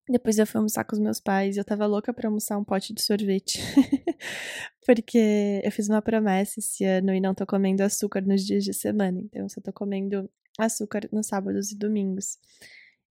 Depois 0.10 0.38
eu 0.38 0.48
fui 0.48 0.58
almoçar 0.58 0.84
com 0.84 0.96
os 0.96 1.00
meus 1.00 1.20
pais 1.20 1.58
eu 1.58 1.64
tava 1.64 1.86
louca 1.86 2.14
pra 2.14 2.28
almoçar 2.28 2.58
um 2.58 2.64
pote 2.64 2.94
de 2.94 3.02
sorvete. 3.02 3.60
Porque 4.86 5.62
eu 5.64 5.72
fiz 5.72 5.90
uma 5.90 6.02
promessa 6.02 6.60
esse 6.60 6.84
ano 6.84 7.14
e 7.14 7.20
não 7.20 7.36
tô 7.36 7.46
comendo 7.46 7.84
açúcar 7.84 8.22
nos 8.22 8.46
dias 8.46 8.64
de 8.64 8.74
semana. 8.74 9.20
Então 9.20 9.44
eu 9.44 9.50
só 9.50 9.62
tô 9.62 9.72
comendo 9.74 10.30
açúcar 10.58 11.08
nos 11.12 11.28
sábados 11.28 11.72
e 11.72 11.78
domingos. 11.78 12.38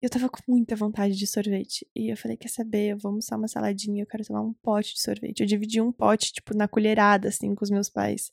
Eu 0.00 0.08
tava 0.08 0.28
com 0.28 0.38
muita 0.46 0.76
vontade 0.76 1.16
de 1.16 1.26
sorvete. 1.26 1.86
E 1.94 2.10
eu 2.10 2.16
falei, 2.16 2.36
quer 2.36 2.48
saber, 2.48 2.92
eu 2.92 2.98
vou 2.98 3.10
almoçar 3.10 3.36
uma 3.36 3.48
saladinha, 3.48 4.02
eu 4.02 4.06
quero 4.06 4.24
tomar 4.24 4.42
um 4.42 4.52
pote 4.52 4.94
de 4.94 5.00
sorvete. 5.00 5.40
Eu 5.40 5.46
dividi 5.46 5.80
um 5.80 5.90
pote, 5.90 6.32
tipo, 6.32 6.56
na 6.56 6.68
colherada, 6.68 7.28
assim, 7.28 7.54
com 7.54 7.64
os 7.64 7.70
meus 7.70 7.88
pais. 7.88 8.30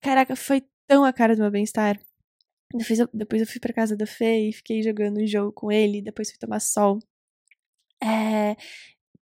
Caraca, 0.00 0.36
foi 0.36 0.62
tão 0.86 1.04
a 1.04 1.12
cara 1.12 1.34
do 1.34 1.42
meu 1.42 1.50
bem-estar. 1.50 1.98
Depois 2.74 2.98
eu, 2.98 3.08
depois 3.12 3.40
eu 3.40 3.46
fui 3.46 3.60
pra 3.60 3.72
casa 3.72 3.96
do 3.96 4.06
Fê 4.06 4.48
e 4.48 4.52
fiquei 4.52 4.82
jogando 4.82 5.20
um 5.20 5.26
jogo 5.26 5.52
com 5.52 5.72
ele. 5.72 6.02
Depois 6.02 6.30
fui 6.30 6.38
tomar 6.38 6.60
sol. 6.60 6.98
É, 8.02 8.56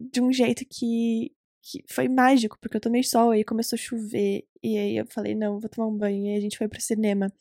de 0.01 0.21
um 0.23 0.33
jeito 0.33 0.65
que, 0.67 1.33
que 1.63 1.85
foi 1.89 2.09
mágico, 2.09 2.59
porque 2.61 2.77
eu 2.77 2.81
tomei 2.81 3.03
sol, 3.03 3.33
aí 3.33 3.45
começou 3.45 3.77
a 3.77 3.81
chover. 3.81 4.47
E 4.63 4.79
aí 4.79 4.97
eu 4.97 5.07
falei, 5.07 5.35
não, 5.35 5.61
vou 5.61 5.69
tomar 5.69 5.89
um 5.89 5.97
banho. 5.97 6.27
E 6.27 6.31
aí 6.31 6.37
a 6.37 6.41
gente 6.41 6.57
foi 6.57 6.69
pro 6.69 6.81
cinema. 6.81 7.33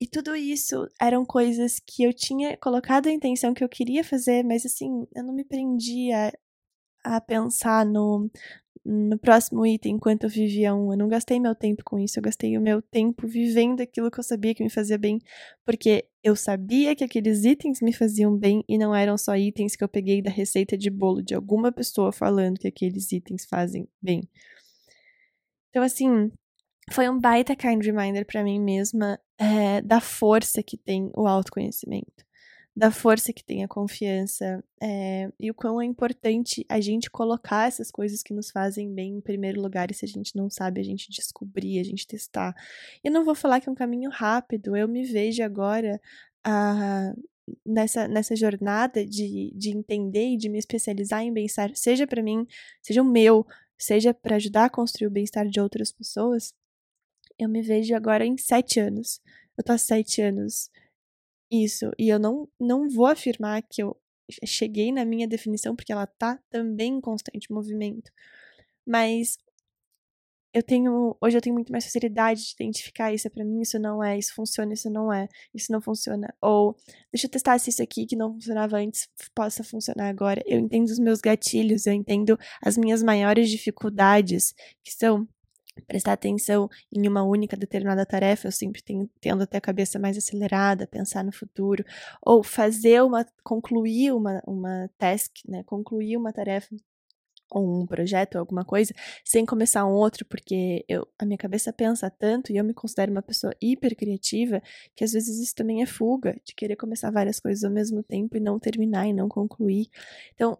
E 0.00 0.06
tudo 0.06 0.34
isso 0.34 0.88
eram 0.98 1.26
coisas 1.26 1.78
que 1.78 2.02
eu 2.02 2.12
tinha 2.14 2.56
colocado 2.56 3.06
a 3.06 3.12
intenção 3.12 3.52
que 3.52 3.62
eu 3.62 3.68
queria 3.68 4.02
fazer, 4.02 4.42
mas 4.42 4.64
assim, 4.64 5.06
eu 5.14 5.22
não 5.22 5.34
me 5.34 5.44
prendia 5.44 6.32
a 7.04 7.20
pensar 7.20 7.84
no, 7.84 8.30
no 8.82 9.18
próximo 9.18 9.66
item 9.66 9.96
enquanto 9.96 10.24
eu 10.24 10.30
vivia 10.30 10.74
um. 10.74 10.92
Eu 10.92 10.98
não 10.98 11.08
gastei 11.08 11.38
meu 11.38 11.54
tempo 11.54 11.82
com 11.84 11.98
isso, 11.98 12.18
eu 12.18 12.22
gastei 12.22 12.56
o 12.56 12.62
meu 12.62 12.80
tempo 12.80 13.26
vivendo 13.26 13.82
aquilo 13.82 14.10
que 14.10 14.18
eu 14.18 14.24
sabia 14.24 14.54
que 14.54 14.62
me 14.62 14.70
fazia 14.70 14.96
bem, 14.96 15.18
porque 15.66 16.06
eu 16.24 16.34
sabia 16.34 16.96
que 16.96 17.04
aqueles 17.04 17.44
itens 17.44 17.82
me 17.82 17.92
faziam 17.92 18.34
bem 18.34 18.64
e 18.66 18.78
não 18.78 18.94
eram 18.94 19.18
só 19.18 19.36
itens 19.36 19.76
que 19.76 19.84
eu 19.84 19.88
peguei 19.88 20.22
da 20.22 20.30
receita 20.30 20.78
de 20.78 20.88
bolo 20.90 21.22
de 21.22 21.34
alguma 21.34 21.70
pessoa 21.70 22.10
falando 22.10 22.58
que 22.58 22.68
aqueles 22.68 23.12
itens 23.12 23.44
fazem 23.44 23.86
bem. 24.00 24.22
Então, 25.68 25.82
assim, 25.82 26.30
foi 26.90 27.08
um 27.08 27.18
baita 27.18 27.54
kind 27.54 27.84
reminder 27.84 28.26
para 28.26 28.42
mim 28.42 28.58
mesma 28.58 29.18
é, 29.40 29.80
da 29.82 30.00
força 30.00 30.62
que 30.62 30.76
tem 30.76 31.10
o 31.16 31.26
autoconhecimento 31.26 32.24
da 32.74 32.90
força 32.90 33.32
que 33.32 33.44
tem 33.44 33.64
a 33.64 33.68
confiança 33.68 34.62
é, 34.80 35.30
e 35.38 35.50
o 35.50 35.54
quão 35.54 35.80
é 35.80 35.84
importante 35.84 36.64
a 36.68 36.80
gente 36.80 37.10
colocar 37.10 37.68
essas 37.68 37.90
coisas 37.90 38.22
que 38.22 38.32
nos 38.32 38.50
fazem 38.50 38.94
bem 38.94 39.16
em 39.16 39.20
primeiro 39.20 39.60
lugar 39.60 39.90
e 39.90 39.94
se 39.94 40.04
a 40.04 40.08
gente 40.08 40.36
não 40.36 40.48
sabe, 40.48 40.80
a 40.80 40.84
gente 40.84 41.10
descobrir, 41.10 41.80
a 41.80 41.84
gente 41.84 42.06
testar. 42.06 42.54
Eu 43.02 43.10
não 43.12 43.24
vou 43.24 43.34
falar 43.34 43.60
que 43.60 43.68
é 43.68 43.72
um 43.72 43.74
caminho 43.74 44.10
rápido, 44.10 44.76
eu 44.76 44.86
me 44.88 45.04
vejo 45.04 45.42
agora 45.42 46.00
ah, 46.44 47.12
nessa, 47.66 48.06
nessa 48.08 48.36
jornada 48.36 49.04
de, 49.04 49.52
de 49.54 49.70
entender 49.70 50.34
e 50.34 50.36
de 50.36 50.48
me 50.48 50.58
especializar 50.58 51.22
em 51.22 51.32
bem-estar, 51.32 51.70
seja 51.74 52.06
para 52.06 52.22
mim, 52.22 52.46
seja 52.82 53.02
o 53.02 53.04
meu, 53.04 53.46
seja 53.76 54.14
para 54.14 54.36
ajudar 54.36 54.66
a 54.66 54.70
construir 54.70 55.08
o 55.08 55.10
bem-estar 55.10 55.46
de 55.48 55.60
outras 55.60 55.90
pessoas. 55.92 56.54
Eu 57.40 57.48
me 57.48 57.62
vejo 57.62 57.94
agora 57.94 58.26
em 58.26 58.36
sete 58.36 58.78
anos. 58.78 59.20
Eu 59.56 59.64
tô 59.64 59.72
há 59.72 59.78
sete 59.78 60.20
anos 60.20 60.70
isso, 61.50 61.90
e 61.98 62.08
eu 62.08 62.18
não, 62.18 62.48
não 62.60 62.88
vou 62.88 63.06
afirmar 63.06 63.62
que 63.62 63.82
eu 63.82 63.96
cheguei 64.44 64.92
na 64.92 65.04
minha 65.04 65.26
definição, 65.26 65.74
porque 65.74 65.92
ela 65.92 66.06
tá 66.06 66.38
também 66.50 66.94
em 66.94 67.00
constante 67.00 67.50
movimento. 67.52 68.12
Mas 68.86 69.38
eu 70.52 70.62
tenho, 70.62 71.16
hoje 71.20 71.36
eu 71.36 71.40
tenho 71.40 71.54
muito 71.54 71.72
mais 71.72 71.84
facilidade 71.84 72.42
de 72.42 72.54
identificar 72.54 73.12
isso 73.12 73.26
é 73.26 73.30
para 73.30 73.44
mim, 73.44 73.60
isso 73.60 73.78
não 73.78 74.02
é, 74.02 74.18
isso 74.18 74.34
funciona, 74.34 74.72
isso 74.74 74.90
não 74.90 75.12
é, 75.12 75.28
isso 75.54 75.72
não 75.72 75.80
funciona. 75.80 76.32
Ou 76.42 76.76
deixa 77.12 77.26
eu 77.26 77.30
testar 77.30 77.58
se 77.58 77.70
isso 77.70 77.82
aqui 77.82 78.06
que 78.06 78.16
não 78.16 78.32
funcionava 78.34 78.76
antes 78.76 79.08
possa 79.34 79.64
funcionar 79.64 80.08
agora. 80.08 80.42
Eu 80.46 80.58
entendo 80.58 80.88
os 80.88 80.98
meus 80.98 81.20
gatilhos, 81.20 81.86
eu 81.86 81.92
entendo 81.94 82.38
as 82.62 82.76
minhas 82.76 83.02
maiores 83.02 83.48
dificuldades, 83.48 84.52
que 84.84 84.92
são 84.92 85.26
prestar 85.80 86.12
atenção 86.12 86.68
em 86.92 87.06
uma 87.08 87.22
única 87.22 87.56
determinada 87.56 88.04
tarefa, 88.06 88.48
eu 88.48 88.52
sempre 88.52 88.82
tenho, 88.82 89.08
tendo 89.20 89.42
até 89.42 89.58
a 89.58 89.60
cabeça 89.60 89.98
mais 89.98 90.16
acelerada, 90.16 90.86
pensar 90.86 91.24
no 91.24 91.32
futuro, 91.32 91.84
ou 92.22 92.42
fazer 92.42 93.02
uma, 93.02 93.26
concluir 93.42 94.12
uma, 94.12 94.42
uma 94.46 94.90
task, 94.98 95.32
né, 95.48 95.62
concluir 95.64 96.16
uma 96.16 96.32
tarefa 96.32 96.74
ou 97.50 97.82
um 97.82 97.86
projeto, 97.86 98.36
ou 98.36 98.40
alguma 98.40 98.64
coisa, 98.64 98.94
sem 99.24 99.44
começar 99.44 99.84
um 99.84 99.92
outro, 99.92 100.24
porque 100.24 100.84
eu, 100.88 101.06
a 101.18 101.26
minha 101.26 101.36
cabeça 101.36 101.72
pensa 101.72 102.08
tanto 102.08 102.52
e 102.52 102.56
eu 102.56 102.64
me 102.64 102.72
considero 102.72 103.10
uma 103.10 103.22
pessoa 103.22 103.52
hiper 103.60 103.96
criativa, 103.96 104.62
que 104.94 105.04
às 105.04 105.12
vezes 105.12 105.38
isso 105.40 105.54
também 105.54 105.82
é 105.82 105.86
fuga, 105.86 106.40
de 106.44 106.54
querer 106.54 106.76
começar 106.76 107.10
várias 107.10 107.40
coisas 107.40 107.64
ao 107.64 107.70
mesmo 107.70 108.02
tempo 108.02 108.36
e 108.36 108.40
não 108.40 108.58
terminar 108.58 109.06
e 109.08 109.12
não 109.12 109.28
concluir. 109.28 109.88
Então, 110.34 110.56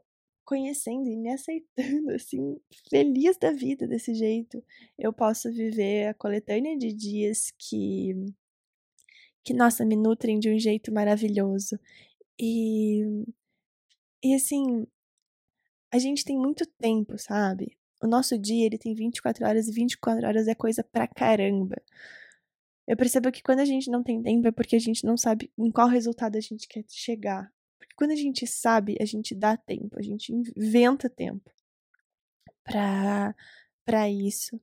conhecendo 0.50 1.09
e 1.09 1.16
me 1.16 1.30
aceitando, 1.30 2.11
assim, 2.16 2.61
feliz 2.90 3.37
da 3.38 3.52
vida 3.52 3.87
desse 3.87 4.12
jeito, 4.12 4.61
eu 4.99 5.12
posso 5.12 5.49
viver 5.52 6.09
a 6.09 6.14
coletânea 6.14 6.76
de 6.76 6.92
dias 6.92 7.52
que, 7.57 8.16
que 9.45 9.54
nossa, 9.54 9.85
me 9.85 9.95
nutrem 9.95 10.40
de 10.40 10.50
um 10.50 10.59
jeito 10.59 10.92
maravilhoso. 10.92 11.78
E, 12.37 13.04
e 14.25 14.35
assim, 14.35 14.88
a 15.92 16.00
gente 16.00 16.25
tem 16.25 16.37
muito 16.37 16.66
tempo, 16.66 17.16
sabe? 17.16 17.78
O 18.02 18.09
nosso 18.09 18.37
dia, 18.37 18.66
ele 18.66 18.78
tem 18.78 18.92
24 18.92 19.47
horas 19.47 19.69
e 19.69 19.73
24 19.73 20.26
horas 20.26 20.49
é 20.49 20.54
coisa 20.57 20.83
pra 20.83 21.07
caramba. 21.07 21.80
Eu 22.88 22.97
percebo 22.97 23.30
que 23.30 23.42
quando 23.42 23.61
a 23.61 23.64
gente 23.64 23.88
não 23.88 24.02
tem 24.02 24.21
tempo 24.21 24.49
é 24.49 24.50
porque 24.50 24.75
a 24.75 24.80
gente 24.80 25.04
não 25.04 25.16
sabe 25.16 25.52
em 25.57 25.71
qual 25.71 25.87
resultado 25.87 26.37
a 26.37 26.40
gente 26.40 26.66
quer 26.66 26.85
chegar 26.88 27.52
quando 28.00 28.12
a 28.12 28.16
gente 28.16 28.47
sabe, 28.47 28.97
a 28.99 29.04
gente 29.04 29.35
dá 29.35 29.59
tempo, 29.59 29.99
a 29.99 30.02
gente 30.02 30.33
inventa 30.33 31.07
tempo 31.07 31.50
para 32.64 33.35
para 33.85 34.09
isso. 34.09 34.59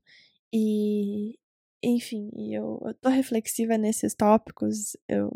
E 0.52 1.38
enfim, 1.84 2.32
eu, 2.36 2.82
eu 2.84 2.96
tô 2.96 3.10
reflexiva 3.10 3.78
nesses 3.78 4.16
tópicos. 4.16 4.98
Eu 5.08 5.32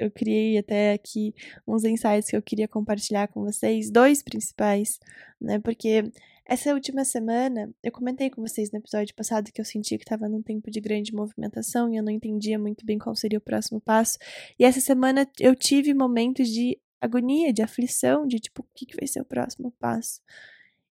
eu 0.00 0.10
criei 0.10 0.58
até 0.58 0.92
aqui 0.92 1.32
uns 1.66 1.84
insights 1.84 2.30
que 2.30 2.36
eu 2.36 2.42
queria 2.42 2.66
compartilhar 2.66 3.28
com 3.28 3.44
vocês, 3.44 3.90
dois 3.92 4.20
principais, 4.20 4.98
né? 5.40 5.60
Porque 5.60 6.02
essa 6.44 6.72
última 6.72 7.04
semana, 7.04 7.72
eu 7.82 7.92
comentei 7.92 8.30
com 8.30 8.40
vocês 8.42 8.72
no 8.72 8.78
episódio 8.78 9.14
passado 9.14 9.52
que 9.52 9.60
eu 9.60 9.64
sentia 9.64 9.98
que 9.98 10.04
estava 10.04 10.28
num 10.28 10.42
tempo 10.42 10.70
de 10.70 10.80
grande 10.80 11.14
movimentação 11.14 11.92
e 11.92 11.96
eu 11.96 12.02
não 12.02 12.10
entendia 12.10 12.58
muito 12.58 12.84
bem 12.86 12.98
qual 12.98 13.14
seria 13.14 13.38
o 13.38 13.42
próximo 13.42 13.80
passo. 13.80 14.18
E 14.58 14.64
essa 14.64 14.80
semana 14.80 15.28
eu 15.38 15.54
tive 15.54 15.92
momentos 15.94 16.48
de 16.48 16.78
agonia, 17.00 17.52
de 17.52 17.62
aflição, 17.62 18.26
de 18.26 18.38
tipo, 18.38 18.62
o 18.62 18.68
que, 18.74 18.86
que 18.86 18.96
vai 18.96 19.06
ser 19.06 19.20
o 19.20 19.24
próximo 19.24 19.72
passo? 19.72 20.20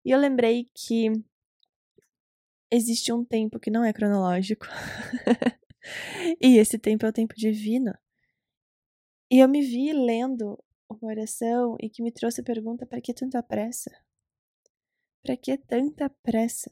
E 0.03 0.11
eu 0.11 0.19
lembrei 0.19 0.69
que 0.73 1.11
existe 2.71 3.11
um 3.11 3.23
tempo 3.23 3.59
que 3.59 3.71
não 3.71 3.83
é 3.83 3.93
cronológico. 3.93 4.65
e 6.41 6.57
esse 6.57 6.77
tempo 6.77 7.05
é 7.05 7.09
o 7.09 7.13
tempo 7.13 7.33
divino. 7.35 7.93
E 9.29 9.39
eu 9.39 9.49
me 9.49 9.61
vi 9.61 9.91
lendo 9.91 10.57
uma 10.89 11.11
oração 11.11 11.75
e 11.81 11.89
que 11.89 12.01
me 12.01 12.11
trouxe 12.11 12.41
a 12.41 12.43
pergunta: 12.43 12.85
para 12.85 13.01
que 13.01 13.13
tanta 13.13 13.43
pressa? 13.43 13.91
Para 15.21 15.35
que 15.35 15.57
tanta 15.57 16.09
pressa? 16.23 16.71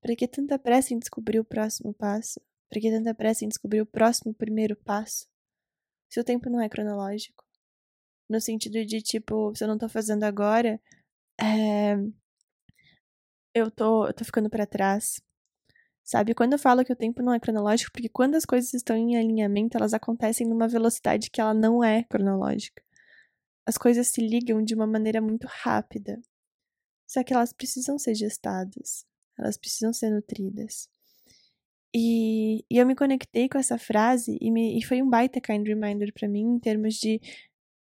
Para 0.00 0.14
que 0.14 0.28
tanta 0.28 0.58
pressa 0.58 0.94
em 0.94 0.98
descobrir 0.98 1.40
o 1.40 1.44
próximo 1.44 1.92
passo? 1.92 2.40
Para 2.68 2.80
que 2.80 2.90
tanta 2.90 3.14
pressa 3.14 3.44
em 3.44 3.48
descobrir 3.48 3.80
o 3.80 3.86
próximo 3.86 4.32
primeiro 4.32 4.76
passo? 4.76 5.26
Se 6.08 6.20
o 6.20 6.24
tempo 6.24 6.48
não 6.48 6.60
é 6.60 6.68
cronológico 6.68 7.43
no 8.28 8.40
sentido 8.40 8.84
de, 8.84 9.00
tipo, 9.02 9.54
se 9.54 9.64
eu 9.64 9.68
não 9.68 9.78
tô 9.78 9.88
fazendo 9.88 10.24
agora, 10.24 10.80
é... 11.40 11.94
eu, 13.54 13.70
tô, 13.70 14.06
eu 14.06 14.14
tô 14.14 14.24
ficando 14.24 14.50
para 14.50 14.66
trás. 14.66 15.20
Sabe? 16.04 16.34
Quando 16.34 16.52
eu 16.52 16.58
falo 16.58 16.84
que 16.84 16.92
o 16.92 16.96
tempo 16.96 17.22
não 17.22 17.32
é 17.32 17.40
cronológico, 17.40 17.90
porque 17.92 18.08
quando 18.10 18.34
as 18.34 18.44
coisas 18.44 18.74
estão 18.74 18.94
em 18.96 19.16
alinhamento, 19.16 19.76
elas 19.76 19.94
acontecem 19.94 20.46
numa 20.46 20.68
velocidade 20.68 21.30
que 21.30 21.40
ela 21.40 21.54
não 21.54 21.82
é 21.82 22.04
cronológica. 22.04 22.82
As 23.66 23.78
coisas 23.78 24.08
se 24.08 24.20
ligam 24.20 24.62
de 24.62 24.74
uma 24.74 24.86
maneira 24.86 25.20
muito 25.22 25.46
rápida. 25.48 26.20
Só 27.08 27.24
que 27.24 27.32
elas 27.32 27.52
precisam 27.52 27.98
ser 27.98 28.14
gestadas. 28.14 29.06
Elas 29.38 29.56
precisam 29.56 29.92
ser 29.92 30.10
nutridas. 30.10 30.90
E, 31.94 32.64
e 32.68 32.78
eu 32.78 32.84
me 32.84 32.96
conectei 32.96 33.48
com 33.48 33.56
essa 33.56 33.78
frase 33.78 34.36
e, 34.40 34.50
me, 34.50 34.76
e 34.76 34.82
foi 34.82 35.00
um 35.00 35.08
baita 35.08 35.40
kind 35.40 35.64
reminder 35.66 36.12
para 36.12 36.28
mim 36.28 36.56
em 36.56 36.58
termos 36.58 36.94
de 36.94 37.20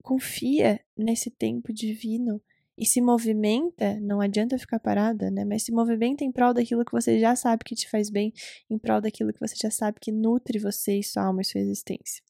confia 0.08 0.80
nesse 0.96 1.30
tempo 1.30 1.70
divino 1.70 2.40
e 2.78 2.86
se 2.86 2.98
movimenta, 2.98 4.00
não 4.00 4.22
adianta 4.22 4.56
ficar 4.56 4.80
parada, 4.80 5.30
né? 5.30 5.44
Mas 5.44 5.64
se 5.64 5.70
movimenta 5.70 6.24
em 6.24 6.32
prol 6.32 6.54
daquilo 6.54 6.82
que 6.82 6.92
você 6.92 7.20
já 7.20 7.36
sabe 7.36 7.62
que 7.62 7.74
te 7.74 7.90
faz 7.90 8.08
bem, 8.08 8.32
em 8.70 8.78
prol 8.78 9.02
daquilo 9.02 9.34
que 9.34 9.40
você 9.40 9.54
já 9.54 9.70
sabe 9.70 9.98
que 10.00 10.10
nutre 10.10 10.58
você 10.58 10.98
e 10.98 11.04
sua 11.04 11.24
alma 11.24 11.42
e 11.42 11.44
sua 11.44 11.60
existência. 11.60 12.24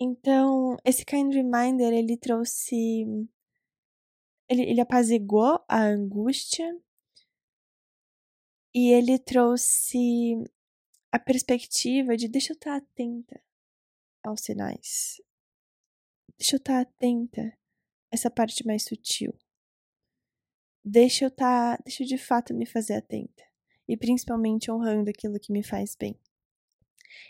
Então, 0.00 0.78
esse 0.86 1.04
kind 1.04 1.34
reminder, 1.34 1.92
ele 1.92 2.16
trouxe. 2.16 3.04
Ele, 4.48 4.62
ele 4.62 4.80
apaziguou 4.80 5.60
a 5.68 5.82
angústia 5.82 6.64
e 8.74 8.90
ele 8.90 9.18
trouxe 9.18 10.38
a 11.12 11.18
perspectiva 11.18 12.16
de 12.16 12.28
deixa 12.28 12.52
eu 12.52 12.54
estar 12.54 12.76
atenta 12.76 13.38
aos 14.24 14.40
sinais, 14.40 15.20
Deixa 16.46 16.54
eu 16.54 16.58
estar 16.58 16.84
tá 16.84 16.88
atenta 16.88 17.58
essa 18.08 18.30
parte 18.30 18.64
mais 18.64 18.84
sutil. 18.84 19.34
Deixa 20.84 21.24
eu 21.24 21.28
estar, 21.28 21.76
tá, 21.76 21.82
deixa 21.84 22.04
eu 22.04 22.06
de 22.06 22.16
fato 22.16 22.54
me 22.54 22.64
fazer 22.64 22.94
atenta 22.94 23.42
e 23.88 23.96
principalmente 23.96 24.70
honrando 24.70 25.10
aquilo 25.10 25.40
que 25.40 25.50
me 25.50 25.64
faz 25.64 25.96
bem. 25.98 26.16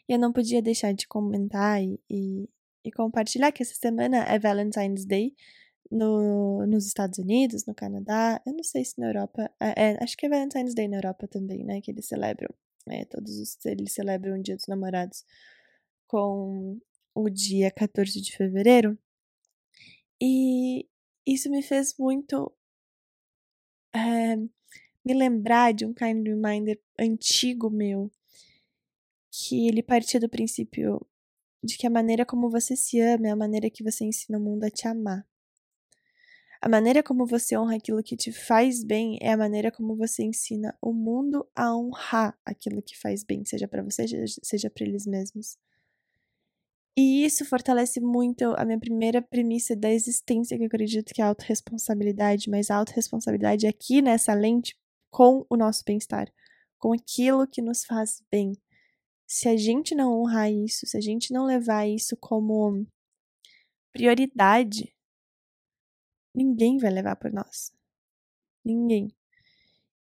E 0.07 0.13
eu 0.13 0.19
não 0.19 0.35
podia 0.35 0.61
deixar 0.61 0.93
de 0.93 1.09
comentar 1.09 1.83
e, 1.83 1.99
e, 2.11 2.47
e 2.85 2.93
compartilhar 2.93 3.53
que 3.53 3.63
essa 3.63 3.75
semana 3.75 4.19
é 4.19 4.39
Valentine's 4.39 5.07
Day 5.07 5.35
no, 5.91 6.67
nos 6.67 6.87
Estados 6.87 7.19
Unidos, 7.19 7.65
no 7.65 7.75
Canadá, 7.75 8.43
eu 8.47 8.53
não 8.53 8.63
sei 8.63 8.85
se 8.85 9.01
na 9.01 9.07
Europa, 9.07 9.51
é, 9.59 9.93
é, 9.93 10.05
acho 10.05 10.15
que 10.15 10.27
é 10.27 10.29
Valentine's 10.29 10.75
Day 10.75 10.89
na 10.89 10.99
Europa 10.99 11.27
também, 11.27 11.65
né, 11.65 11.81
que 11.81 11.91
eles 11.91 12.07
celebram, 12.07 12.55
é, 12.91 13.07
todos 13.07 13.39
os, 13.39 13.65
eles 13.65 13.95
celebram 13.95 14.39
o 14.39 14.43
Dia 14.43 14.57
dos 14.57 14.67
Namorados 14.67 15.25
com 16.07 16.79
o 17.15 17.31
dia 17.31 17.71
14 17.71 18.21
de 18.21 18.37
fevereiro. 18.37 18.99
E 20.21 20.87
isso 21.27 21.51
me 21.51 21.63
fez 21.63 21.95
muito 21.99 22.53
é, 23.95 24.37
me 24.37 25.15
lembrar 25.15 25.73
de 25.73 25.85
um 25.85 25.93
kind 25.93 26.27
reminder 26.27 26.81
antigo 26.99 27.71
meu, 27.71 28.11
que 29.31 29.69
ele 29.69 29.83
partia 29.83 30.19
do 30.19 30.29
princípio 30.29 31.05
de 31.63 31.77
que 31.77 31.87
a 31.87 31.91
maneira 31.91 32.25
como 32.25 32.51
você 32.51 32.77
se 32.77 33.01
ama 33.01 33.29
é 33.29 33.31
a 33.31 33.37
maneira 33.37 33.71
que 33.71 33.83
você 33.83 34.05
ensina 34.05 34.39
o 34.39 34.41
mundo 34.41 34.65
a 34.65 34.71
te 34.71 34.87
amar. 34.87 35.27
A 36.61 36.69
maneira 36.69 37.03
como 37.03 37.27
você 37.27 37.57
honra 37.57 37.77
aquilo 37.77 38.03
que 38.03 38.17
te 38.17 38.33
faz 38.33 38.83
bem 38.83 39.19
é 39.21 39.31
a 39.33 39.37
maneira 39.37 39.71
como 39.71 39.95
você 39.95 40.23
ensina 40.23 40.77
o 40.81 40.93
mundo 40.93 41.47
a 41.55 41.77
honrar 41.77 42.37
aquilo 42.45 42.83
que 42.83 42.99
faz 42.99 43.23
bem, 43.23 43.45
seja 43.45 43.69
para 43.69 43.83
você, 43.83 44.07
seja 44.43 44.71
para 44.71 44.85
eles 44.85 45.07
mesmos. 45.07 45.59
E 46.97 47.27
isso 47.27 47.45
fortalece 47.45 48.01
muito 48.01 48.55
a 48.57 48.65
minha 48.65 48.81
primeira 48.81 49.21
premissa 49.21 49.77
da 49.77 49.91
existência, 49.91 50.57
que 50.57 50.63
eu 50.63 50.67
acredito 50.67 51.13
que 51.13 51.21
é 51.21 51.25
a 51.25 51.29
autorresponsabilidade, 51.29 52.49
mas 52.49 52.71
a 52.71 52.77
autorresponsabilidade 52.77 53.67
aqui 53.67 54.01
nessa 54.01 54.33
lente 54.33 54.75
com 55.11 55.45
o 55.51 55.57
nosso 55.57 55.85
bem-estar, 55.85 56.33
com 56.79 56.95
aquilo 56.95 57.47
que 57.47 57.61
nos 57.61 57.85
faz 57.85 58.23
bem. 58.31 58.57
Se 59.27 59.47
a 59.47 59.57
gente 59.57 59.95
não 59.95 60.19
honrar 60.19 60.51
isso, 60.51 60.87
se 60.87 60.97
a 60.97 61.01
gente 61.01 61.35
não 61.35 61.45
levar 61.45 61.87
isso 61.87 62.17
como 62.17 62.87
prioridade, 63.93 64.95
ninguém 66.35 66.79
vai 66.79 66.91
levar 66.91 67.17
por 67.17 67.31
nós. 67.31 67.73
Ninguém. 68.65 69.09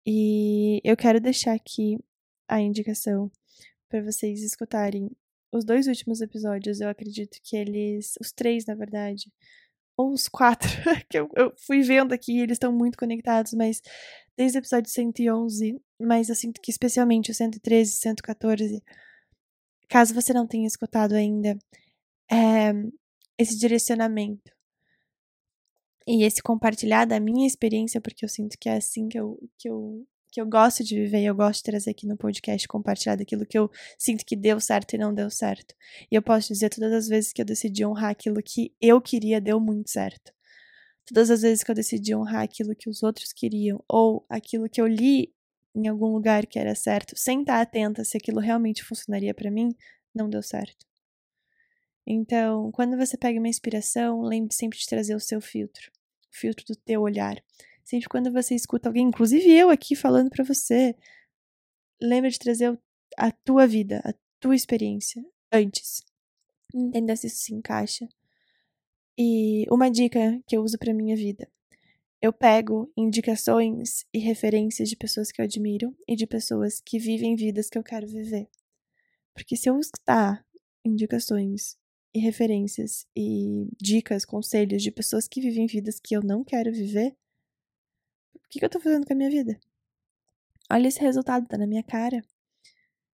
E 0.06 0.80
eu 0.84 0.96
quero 0.96 1.20
deixar 1.20 1.54
aqui 1.54 1.98
a 2.48 2.60
indicação 2.62 3.32
para 3.90 4.04
vocês 4.04 4.44
escutarem 4.44 5.10
os 5.54 5.64
dois 5.64 5.88
últimos 5.88 6.22
episódios. 6.22 6.82
Eu 6.82 6.90
acredito 6.90 7.38
que 7.44 7.56
eles, 7.56 8.16
os 8.20 8.32
três 8.32 8.66
na 8.66 8.76
verdade, 8.76 9.32
ou 9.96 10.12
os 10.12 10.28
quatro, 10.28 10.70
que 11.10 11.18
eu, 11.20 11.30
eu 11.36 11.54
fui 11.58 11.82
vendo 11.82 12.14
aqui, 12.14 12.40
eles 12.40 12.56
estão 12.56 12.72
muito 12.72 12.98
conectados, 12.98 13.54
mas 13.54 13.82
desde 14.36 14.58
o 14.58 14.60
episódio 14.60 14.90
111, 14.92 15.80
mas 16.02 16.30
eu 16.30 16.36
sinto 16.36 16.60
que 16.62 16.72
especialmente 16.72 17.32
o 17.32 17.34
113, 17.34 17.92
114, 17.92 18.84
caso 19.88 20.14
você 20.14 20.34
não 20.34 20.48
tenha 20.48 20.68
escutado 20.68 21.14
ainda, 21.14 21.58
é, 22.32 22.72
esse 23.38 23.58
direcionamento 23.58 24.52
e 26.08 26.24
esse 26.24 26.42
compartilhar 26.42 27.06
da 27.06 27.20
minha 27.20 27.48
experiência, 27.48 28.02
porque 28.02 28.26
eu 28.26 28.30
sinto 28.30 28.58
que 28.60 28.68
é 28.68 28.78
assim 28.78 29.08
que 29.08 29.20
eu, 29.20 29.40
que 29.58 29.70
eu, 29.70 30.06
que 30.34 30.42
eu 30.42 30.48
gosto 30.48 30.84
de 30.84 30.96
viver 30.96 31.22
e 31.22 31.26
eu 31.26 31.36
gosto 31.36 31.60
de 31.60 31.66
trazer 31.66 31.92
aqui 31.92 32.08
no 32.08 32.18
podcast, 32.18 32.68
compartilhar 32.68 33.16
daquilo 33.16 33.46
que 33.46 33.56
eu 33.56 33.70
sinto 34.00 34.26
que 34.26 34.36
deu 34.36 34.60
certo 34.60 34.96
e 34.96 34.98
não 34.98 35.14
deu 35.14 35.30
certo. 35.30 35.76
E 36.12 36.16
eu 36.16 36.24
posso 36.24 36.52
dizer 36.52 36.70
todas 36.70 36.92
as 36.92 37.08
vezes 37.08 37.32
que 37.32 37.40
eu 37.40 37.46
decidi 37.46 37.86
honrar 37.86 38.10
aquilo 38.10 38.42
que 38.42 38.74
eu 38.82 39.00
queria, 39.00 39.40
deu 39.40 39.60
muito 39.60 39.92
certo. 39.92 40.34
Todas 41.06 41.30
as 41.30 41.44
vezes 41.44 41.64
que 41.64 41.70
eu 41.70 41.76
decidi 41.76 42.16
honrar 42.16 42.42
aquilo 42.42 42.76
que 42.76 42.90
os 42.90 43.04
outros 43.04 43.32
queriam, 43.32 43.84
ou 43.88 44.26
aquilo 44.28 44.68
que 44.68 44.82
eu 44.82 44.88
li 44.88 45.32
em 45.76 45.88
algum 45.88 46.08
lugar 46.08 46.48
que 46.48 46.58
era 46.58 46.74
certo, 46.74 47.14
sem 47.16 47.42
estar 47.42 47.62
atenta 47.62 48.04
se 48.04 48.18
aquilo 48.18 48.40
realmente 48.40 48.84
funcionaria 48.84 49.36
para 49.36 49.52
mim, 49.52 49.76
não 50.16 50.28
deu 50.28 50.42
certo. 50.42 50.84
Então, 52.08 52.72
quando 52.72 52.98
você 52.98 53.16
pega 53.16 53.38
uma 53.38 53.48
inspiração, 53.48 54.22
lembre 54.22 54.52
sempre 54.56 54.80
de 54.80 54.88
trazer 54.88 55.14
o 55.14 55.20
seu 55.20 55.40
filtro, 55.40 55.92
o 56.24 56.36
filtro 56.36 56.66
do 56.66 56.76
teu 56.76 57.02
olhar. 57.02 57.36
Quando 58.10 58.32
você 58.32 58.56
escuta 58.56 58.90
alguém, 58.90 59.08
inclusive 59.08 59.50
eu 59.52 59.70
aqui 59.70 59.96
falando 59.96 60.30
para 60.30 60.44
você, 60.44 60.96
lembre 62.02 62.30
de 62.30 62.40
trazer 62.40 62.78
a 63.18 63.32
tua 63.32 63.68
vida, 63.68 64.02
a 64.04 64.14
tua 64.40 64.56
experiência 64.56 65.24
antes. 65.52 66.04
Entenda 66.74 67.16
se 67.16 67.28
isso 67.28 67.38
se 67.38 67.54
encaixa. 67.54 68.08
E 69.18 69.66
uma 69.70 69.90
dica 69.90 70.42
que 70.48 70.58
eu 70.58 70.64
uso 70.64 70.78
para 70.78 70.94
minha 70.94 71.16
vida. 71.16 71.48
Eu 72.22 72.34
pego 72.34 72.92
indicações 72.98 74.06
e 74.14 74.20
referências 74.20 74.90
de 74.90 74.96
pessoas 74.96 75.32
que 75.32 75.42
eu 75.42 75.46
admiro 75.46 75.96
e 76.08 76.16
de 76.16 76.26
pessoas 76.26 76.82
que 76.82 76.98
vivem 76.98 77.36
vidas 77.36 77.70
que 77.70 77.78
eu 77.78 77.84
quero 77.84 78.08
viver. 78.08 78.50
Porque 79.34 79.56
se 79.56 79.70
eu 79.70 79.78
escutar 79.80 80.46
indicações 80.86 81.78
e 82.14 82.20
referências 82.20 83.06
e 83.16 83.68
dicas, 83.80 84.24
conselhos 84.24 84.82
de 84.82 84.92
pessoas 84.92 85.28
que 85.28 85.42
vivem 85.42 85.66
vidas 85.66 86.00
que 86.00 86.16
eu 86.16 86.22
não 86.22 86.44
quero 86.44 86.72
viver, 86.72 87.16
que, 88.54 88.60
que 88.60 88.66
eu 88.66 88.70
tô 88.70 88.80
fazendo 88.80 89.06
com 89.06 89.14
a 89.14 89.16
minha 89.16 89.30
vida? 89.30 89.60
Olha 90.72 90.88
esse 90.88 91.00
resultado, 91.00 91.48
tá 91.48 91.58
na 91.58 91.66
minha 91.66 91.84
cara. 91.84 92.22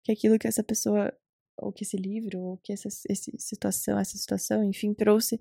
Que 0.03 0.11
aquilo 0.11 0.39
que 0.39 0.47
essa 0.47 0.63
pessoa, 0.63 1.13
ou 1.57 1.73
que 1.73 1.83
esse 1.83 1.97
livro, 1.97 2.39
ou 2.39 2.57
que 2.57 2.71
essa, 2.71 2.87
essa 2.87 3.31
situação, 3.37 3.99
essa 3.99 4.17
situação, 4.17 4.63
enfim, 4.63 4.93
trouxe, 4.93 5.39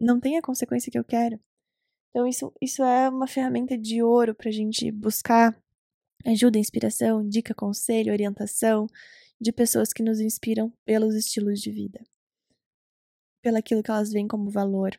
não 0.00 0.18
tem 0.18 0.38
a 0.38 0.42
consequência 0.42 0.90
que 0.90 0.98
eu 0.98 1.04
quero. 1.04 1.38
Então, 2.10 2.26
isso, 2.26 2.52
isso 2.60 2.82
é 2.82 3.08
uma 3.08 3.26
ferramenta 3.26 3.76
de 3.76 4.02
ouro 4.02 4.34
pra 4.34 4.50
gente 4.50 4.90
buscar 4.90 5.56
ajuda, 6.26 6.58
inspiração, 6.58 7.26
dica, 7.28 7.54
conselho, 7.54 8.12
orientação 8.12 8.86
de 9.40 9.52
pessoas 9.52 9.92
que 9.92 10.02
nos 10.02 10.20
inspiram 10.20 10.72
pelos 10.84 11.14
estilos 11.14 11.60
de 11.60 11.70
vida 11.70 12.00
pelaquilo 13.42 13.82
que 13.82 13.90
elas 13.90 14.12
veem 14.12 14.28
como 14.28 14.50
valor, 14.50 14.98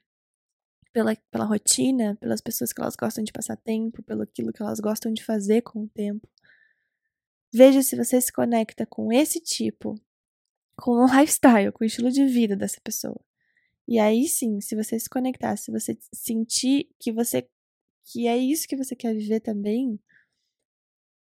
pela, 0.94 1.16
pela 1.30 1.46
rotina, 1.46 2.16
pelas 2.18 2.42
pessoas 2.42 2.74
que 2.74 2.82
elas 2.82 2.96
gostam 2.96 3.24
de 3.24 3.32
passar 3.32 3.58
tempo, 3.58 4.04
pelo 4.04 4.24
aquilo 4.24 4.52
que 4.52 4.62
elas 4.62 4.80
gostam 4.80 5.12
de 5.14 5.24
fazer 5.24 5.62
com 5.62 5.84
o 5.84 5.90
tempo. 5.90 6.28
Veja 7.54 7.82
se 7.82 7.96
você 7.96 8.20
se 8.20 8.32
conecta 8.32 8.86
com 8.86 9.12
esse 9.12 9.40
tipo, 9.40 9.96
com 10.76 10.92
o 10.92 11.06
lifestyle, 11.20 11.72
com 11.72 11.84
o 11.84 11.88
estilo 11.88 12.12
de 12.12 12.26
vida 12.26 12.56
dessa 12.56 12.80
pessoa. 12.82 13.20
E 13.88 14.00
aí 14.00 14.28
sim, 14.28 14.62
se 14.62 14.76
você 14.76 15.00
se 15.00 15.10
conectar, 15.10 15.58
se 15.58 15.72
você 15.72 15.98
sentir 16.14 16.90
que 17.00 17.12
você 17.12 17.48
que 18.06 18.28
é 18.28 18.38
isso 18.38 18.68
que 18.68 18.76
você 18.76 18.96
quer 18.96 19.14
viver 19.14 19.42
também, 19.42 20.00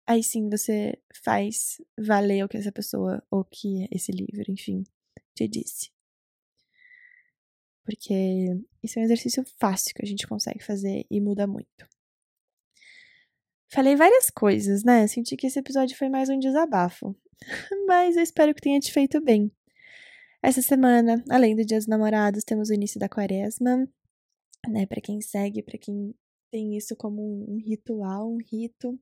aí 0.06 0.22
sim 0.22 0.48
você 0.48 0.98
faz 1.22 1.80
valer 1.98 2.44
o 2.44 2.48
que 2.48 2.56
essa 2.56 2.72
pessoa 2.72 3.22
ou 3.30 3.44
que 3.44 3.88
esse 3.90 4.12
livro, 4.12 4.50
enfim, 4.50 4.84
te 5.34 5.48
disse 5.48 5.90
porque 7.90 8.56
isso 8.80 8.98
é 8.98 9.02
um 9.02 9.04
exercício 9.04 9.44
fácil 9.58 9.92
que 9.96 10.04
a 10.04 10.06
gente 10.06 10.28
consegue 10.28 10.62
fazer 10.62 11.04
e 11.10 11.20
muda 11.20 11.44
muito. 11.44 11.88
Falei 13.68 13.96
várias 13.96 14.30
coisas, 14.30 14.84
né? 14.84 15.08
Senti 15.08 15.36
que 15.36 15.48
esse 15.48 15.58
episódio 15.58 15.96
foi 15.96 16.08
mais 16.08 16.28
um 16.28 16.38
desabafo, 16.38 17.16
mas 17.88 18.16
eu 18.16 18.22
espero 18.22 18.54
que 18.54 18.60
tenha 18.60 18.78
te 18.78 18.92
feito 18.92 19.20
bem. 19.20 19.50
Essa 20.40 20.62
semana, 20.62 21.22
além 21.28 21.56
do 21.56 21.64
Dia 21.64 21.78
dos 21.78 21.88
Namorados, 21.88 22.44
temos 22.44 22.70
o 22.70 22.74
início 22.74 23.00
da 23.00 23.08
Quaresma, 23.08 23.88
né? 24.68 24.86
Para 24.86 25.00
quem 25.00 25.20
segue, 25.20 25.60
para 25.60 25.76
quem 25.76 26.14
tem 26.48 26.76
isso 26.76 26.94
como 26.94 27.22
um 27.22 27.56
ritual, 27.58 28.30
um 28.30 28.38
rito. 28.38 28.96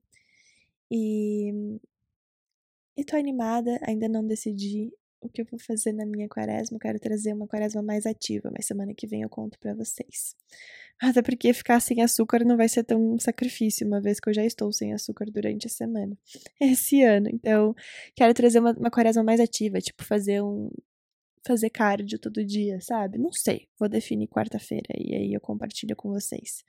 E 0.91 1.53
e 2.97 3.05
tô 3.05 3.17
animada, 3.17 3.79
ainda 3.87 4.09
não 4.09 4.27
decidi 4.27 4.93
o 5.21 5.29
que 5.29 5.43
eu 5.43 5.47
vou 5.51 5.59
fazer 5.59 5.93
na 5.93 6.07
minha 6.07 6.29
quaresma. 6.29 6.77
Eu 6.77 6.81
quero 6.81 6.99
trazer 6.99 7.33
uma 7.33 7.47
quaresma 7.47 7.83
mais 7.83 8.07
ativa, 8.07 8.51
mas 8.53 8.67
semana 8.67 8.95
que 8.95 9.07
vem 9.07 9.23
eu 9.23 9.29
conto 9.29 9.59
para 9.59 9.75
vocês. 9.75 10.37
Até 11.01 11.23
porque 11.23 11.53
ficar 11.53 11.81
sem 11.81 12.03
açúcar 12.03 12.45
não 12.45 12.57
vai 12.57 12.69
ser 12.69 12.85
tão 12.85 13.15
um 13.15 13.19
sacrifício, 13.19 13.87
uma 13.87 14.01
vez 14.01 14.19
que 14.19 14.29
eu 14.29 14.35
já 14.35 14.45
estou 14.45 14.73
sem 14.73 14.93
açúcar 14.93 15.27
durante 15.27 15.67
a 15.67 15.71
semana, 15.71 16.17
esse 16.61 17.03
ano. 17.03 17.29
Então, 17.33 17.75
quero 18.15 18.35
trazer 18.35 18.59
uma, 18.61 18.73
uma 18.73 18.91
quaresma 18.91 19.23
mais 19.23 19.41
ativa, 19.41 19.81
tipo 19.81 20.05
fazer 20.05 20.43
um. 20.43 20.71
Fazer 21.47 21.71
cardio 21.71 22.19
todo 22.19 22.45
dia, 22.45 22.79
sabe? 22.81 23.17
Não 23.17 23.33
sei. 23.33 23.69
Vou 23.79 23.89
definir 23.89 24.27
quarta-feira 24.27 24.89
e 24.99 25.15
aí 25.15 25.33
eu 25.33 25.41
compartilho 25.41 25.97
com 25.97 26.11
vocês. 26.11 26.63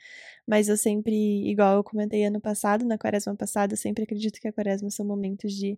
Mas 0.48 0.70
eu 0.70 0.78
sempre, 0.78 1.14
igual 1.50 1.78
eu 1.78 1.84
comentei 1.84 2.24
ano 2.24 2.40
passado, 2.40 2.86
na 2.86 2.98
quaresma 2.98 3.36
passada, 3.36 3.74
eu 3.74 3.78
sempre 3.78 4.04
acredito 4.04 4.40
que 4.40 4.48
a 4.48 4.54
quaresma 4.54 4.90
são 4.90 5.06
momentos 5.06 5.54
de 5.54 5.78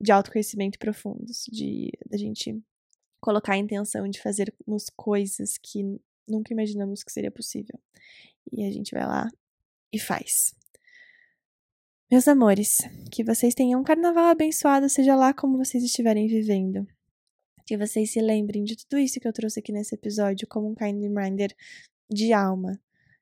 de 0.00 0.12
autoconhecimento 0.12 0.78
profundos, 0.78 1.44
de 1.50 1.90
a 2.10 2.16
gente 2.16 2.58
colocar 3.20 3.52
a 3.52 3.58
intenção 3.58 4.08
de 4.08 4.20
fazermos 4.20 4.86
coisas 4.96 5.58
que 5.58 6.00
nunca 6.26 6.52
imaginamos 6.52 7.02
que 7.02 7.12
seria 7.12 7.30
possível. 7.30 7.78
E 8.50 8.64
a 8.64 8.70
gente 8.70 8.92
vai 8.92 9.06
lá 9.06 9.30
e 9.92 9.98
faz. 9.98 10.54
Meus 12.10 12.26
amores, 12.26 12.78
que 13.12 13.22
vocês 13.22 13.54
tenham 13.54 13.80
um 13.80 13.84
carnaval 13.84 14.24
abençoado, 14.24 14.88
seja 14.88 15.14
lá 15.14 15.32
como 15.32 15.58
vocês 15.58 15.84
estiverem 15.84 16.26
vivendo. 16.26 16.86
Que 17.66 17.76
vocês 17.76 18.10
se 18.10 18.20
lembrem 18.20 18.64
de 18.64 18.76
tudo 18.76 18.98
isso 18.98 19.20
que 19.20 19.28
eu 19.28 19.32
trouxe 19.32 19.60
aqui 19.60 19.70
nesse 19.70 19.94
episódio 19.94 20.48
como 20.48 20.68
um 20.68 20.74
kind 20.74 21.00
reminder 21.00 21.54
de 22.10 22.32
alma, 22.32 22.80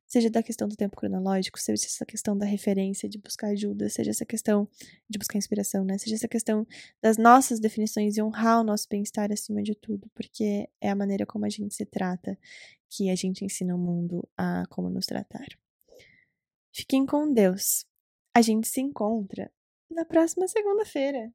seja 0.08 0.30
da 0.30 0.42
questão 0.42 0.66
do 0.66 0.74
tempo 0.74 0.96
cronológico, 0.96 1.60
seja 1.60 1.84
essa 1.84 2.06
questão 2.06 2.36
da 2.36 2.46
referência, 2.46 3.08
de 3.08 3.18
buscar 3.18 3.48
ajuda, 3.48 3.88
seja 3.90 4.10
essa 4.10 4.24
questão 4.24 4.66
de 5.08 5.18
buscar 5.18 5.36
inspiração, 5.36 5.84
né? 5.84 5.98
Seja 5.98 6.16
essa 6.16 6.26
questão 6.26 6.66
das 7.00 7.18
nossas 7.18 7.60
definições 7.60 8.16
e 8.16 8.22
honrar 8.22 8.60
o 8.60 8.64
nosso 8.64 8.88
bem-estar 8.88 9.30
acima 9.30 9.62
de 9.62 9.74
tudo, 9.74 10.10
porque 10.14 10.68
é 10.80 10.88
a 10.88 10.96
maneira 10.96 11.26
como 11.26 11.44
a 11.44 11.50
gente 11.50 11.74
se 11.74 11.84
trata 11.84 12.38
que 12.90 13.10
a 13.10 13.14
gente 13.14 13.44
ensina 13.44 13.74
o 13.74 13.78
mundo 13.78 14.26
a 14.36 14.64
como 14.70 14.88
nos 14.88 15.04
tratar. 15.04 15.46
Fiquem 16.72 17.04
com 17.04 17.32
Deus. 17.32 17.84
A 18.34 18.40
gente 18.40 18.66
se 18.66 18.80
encontra 18.80 19.52
na 19.90 20.04
próxima 20.04 20.48
segunda-feira. 20.48 21.32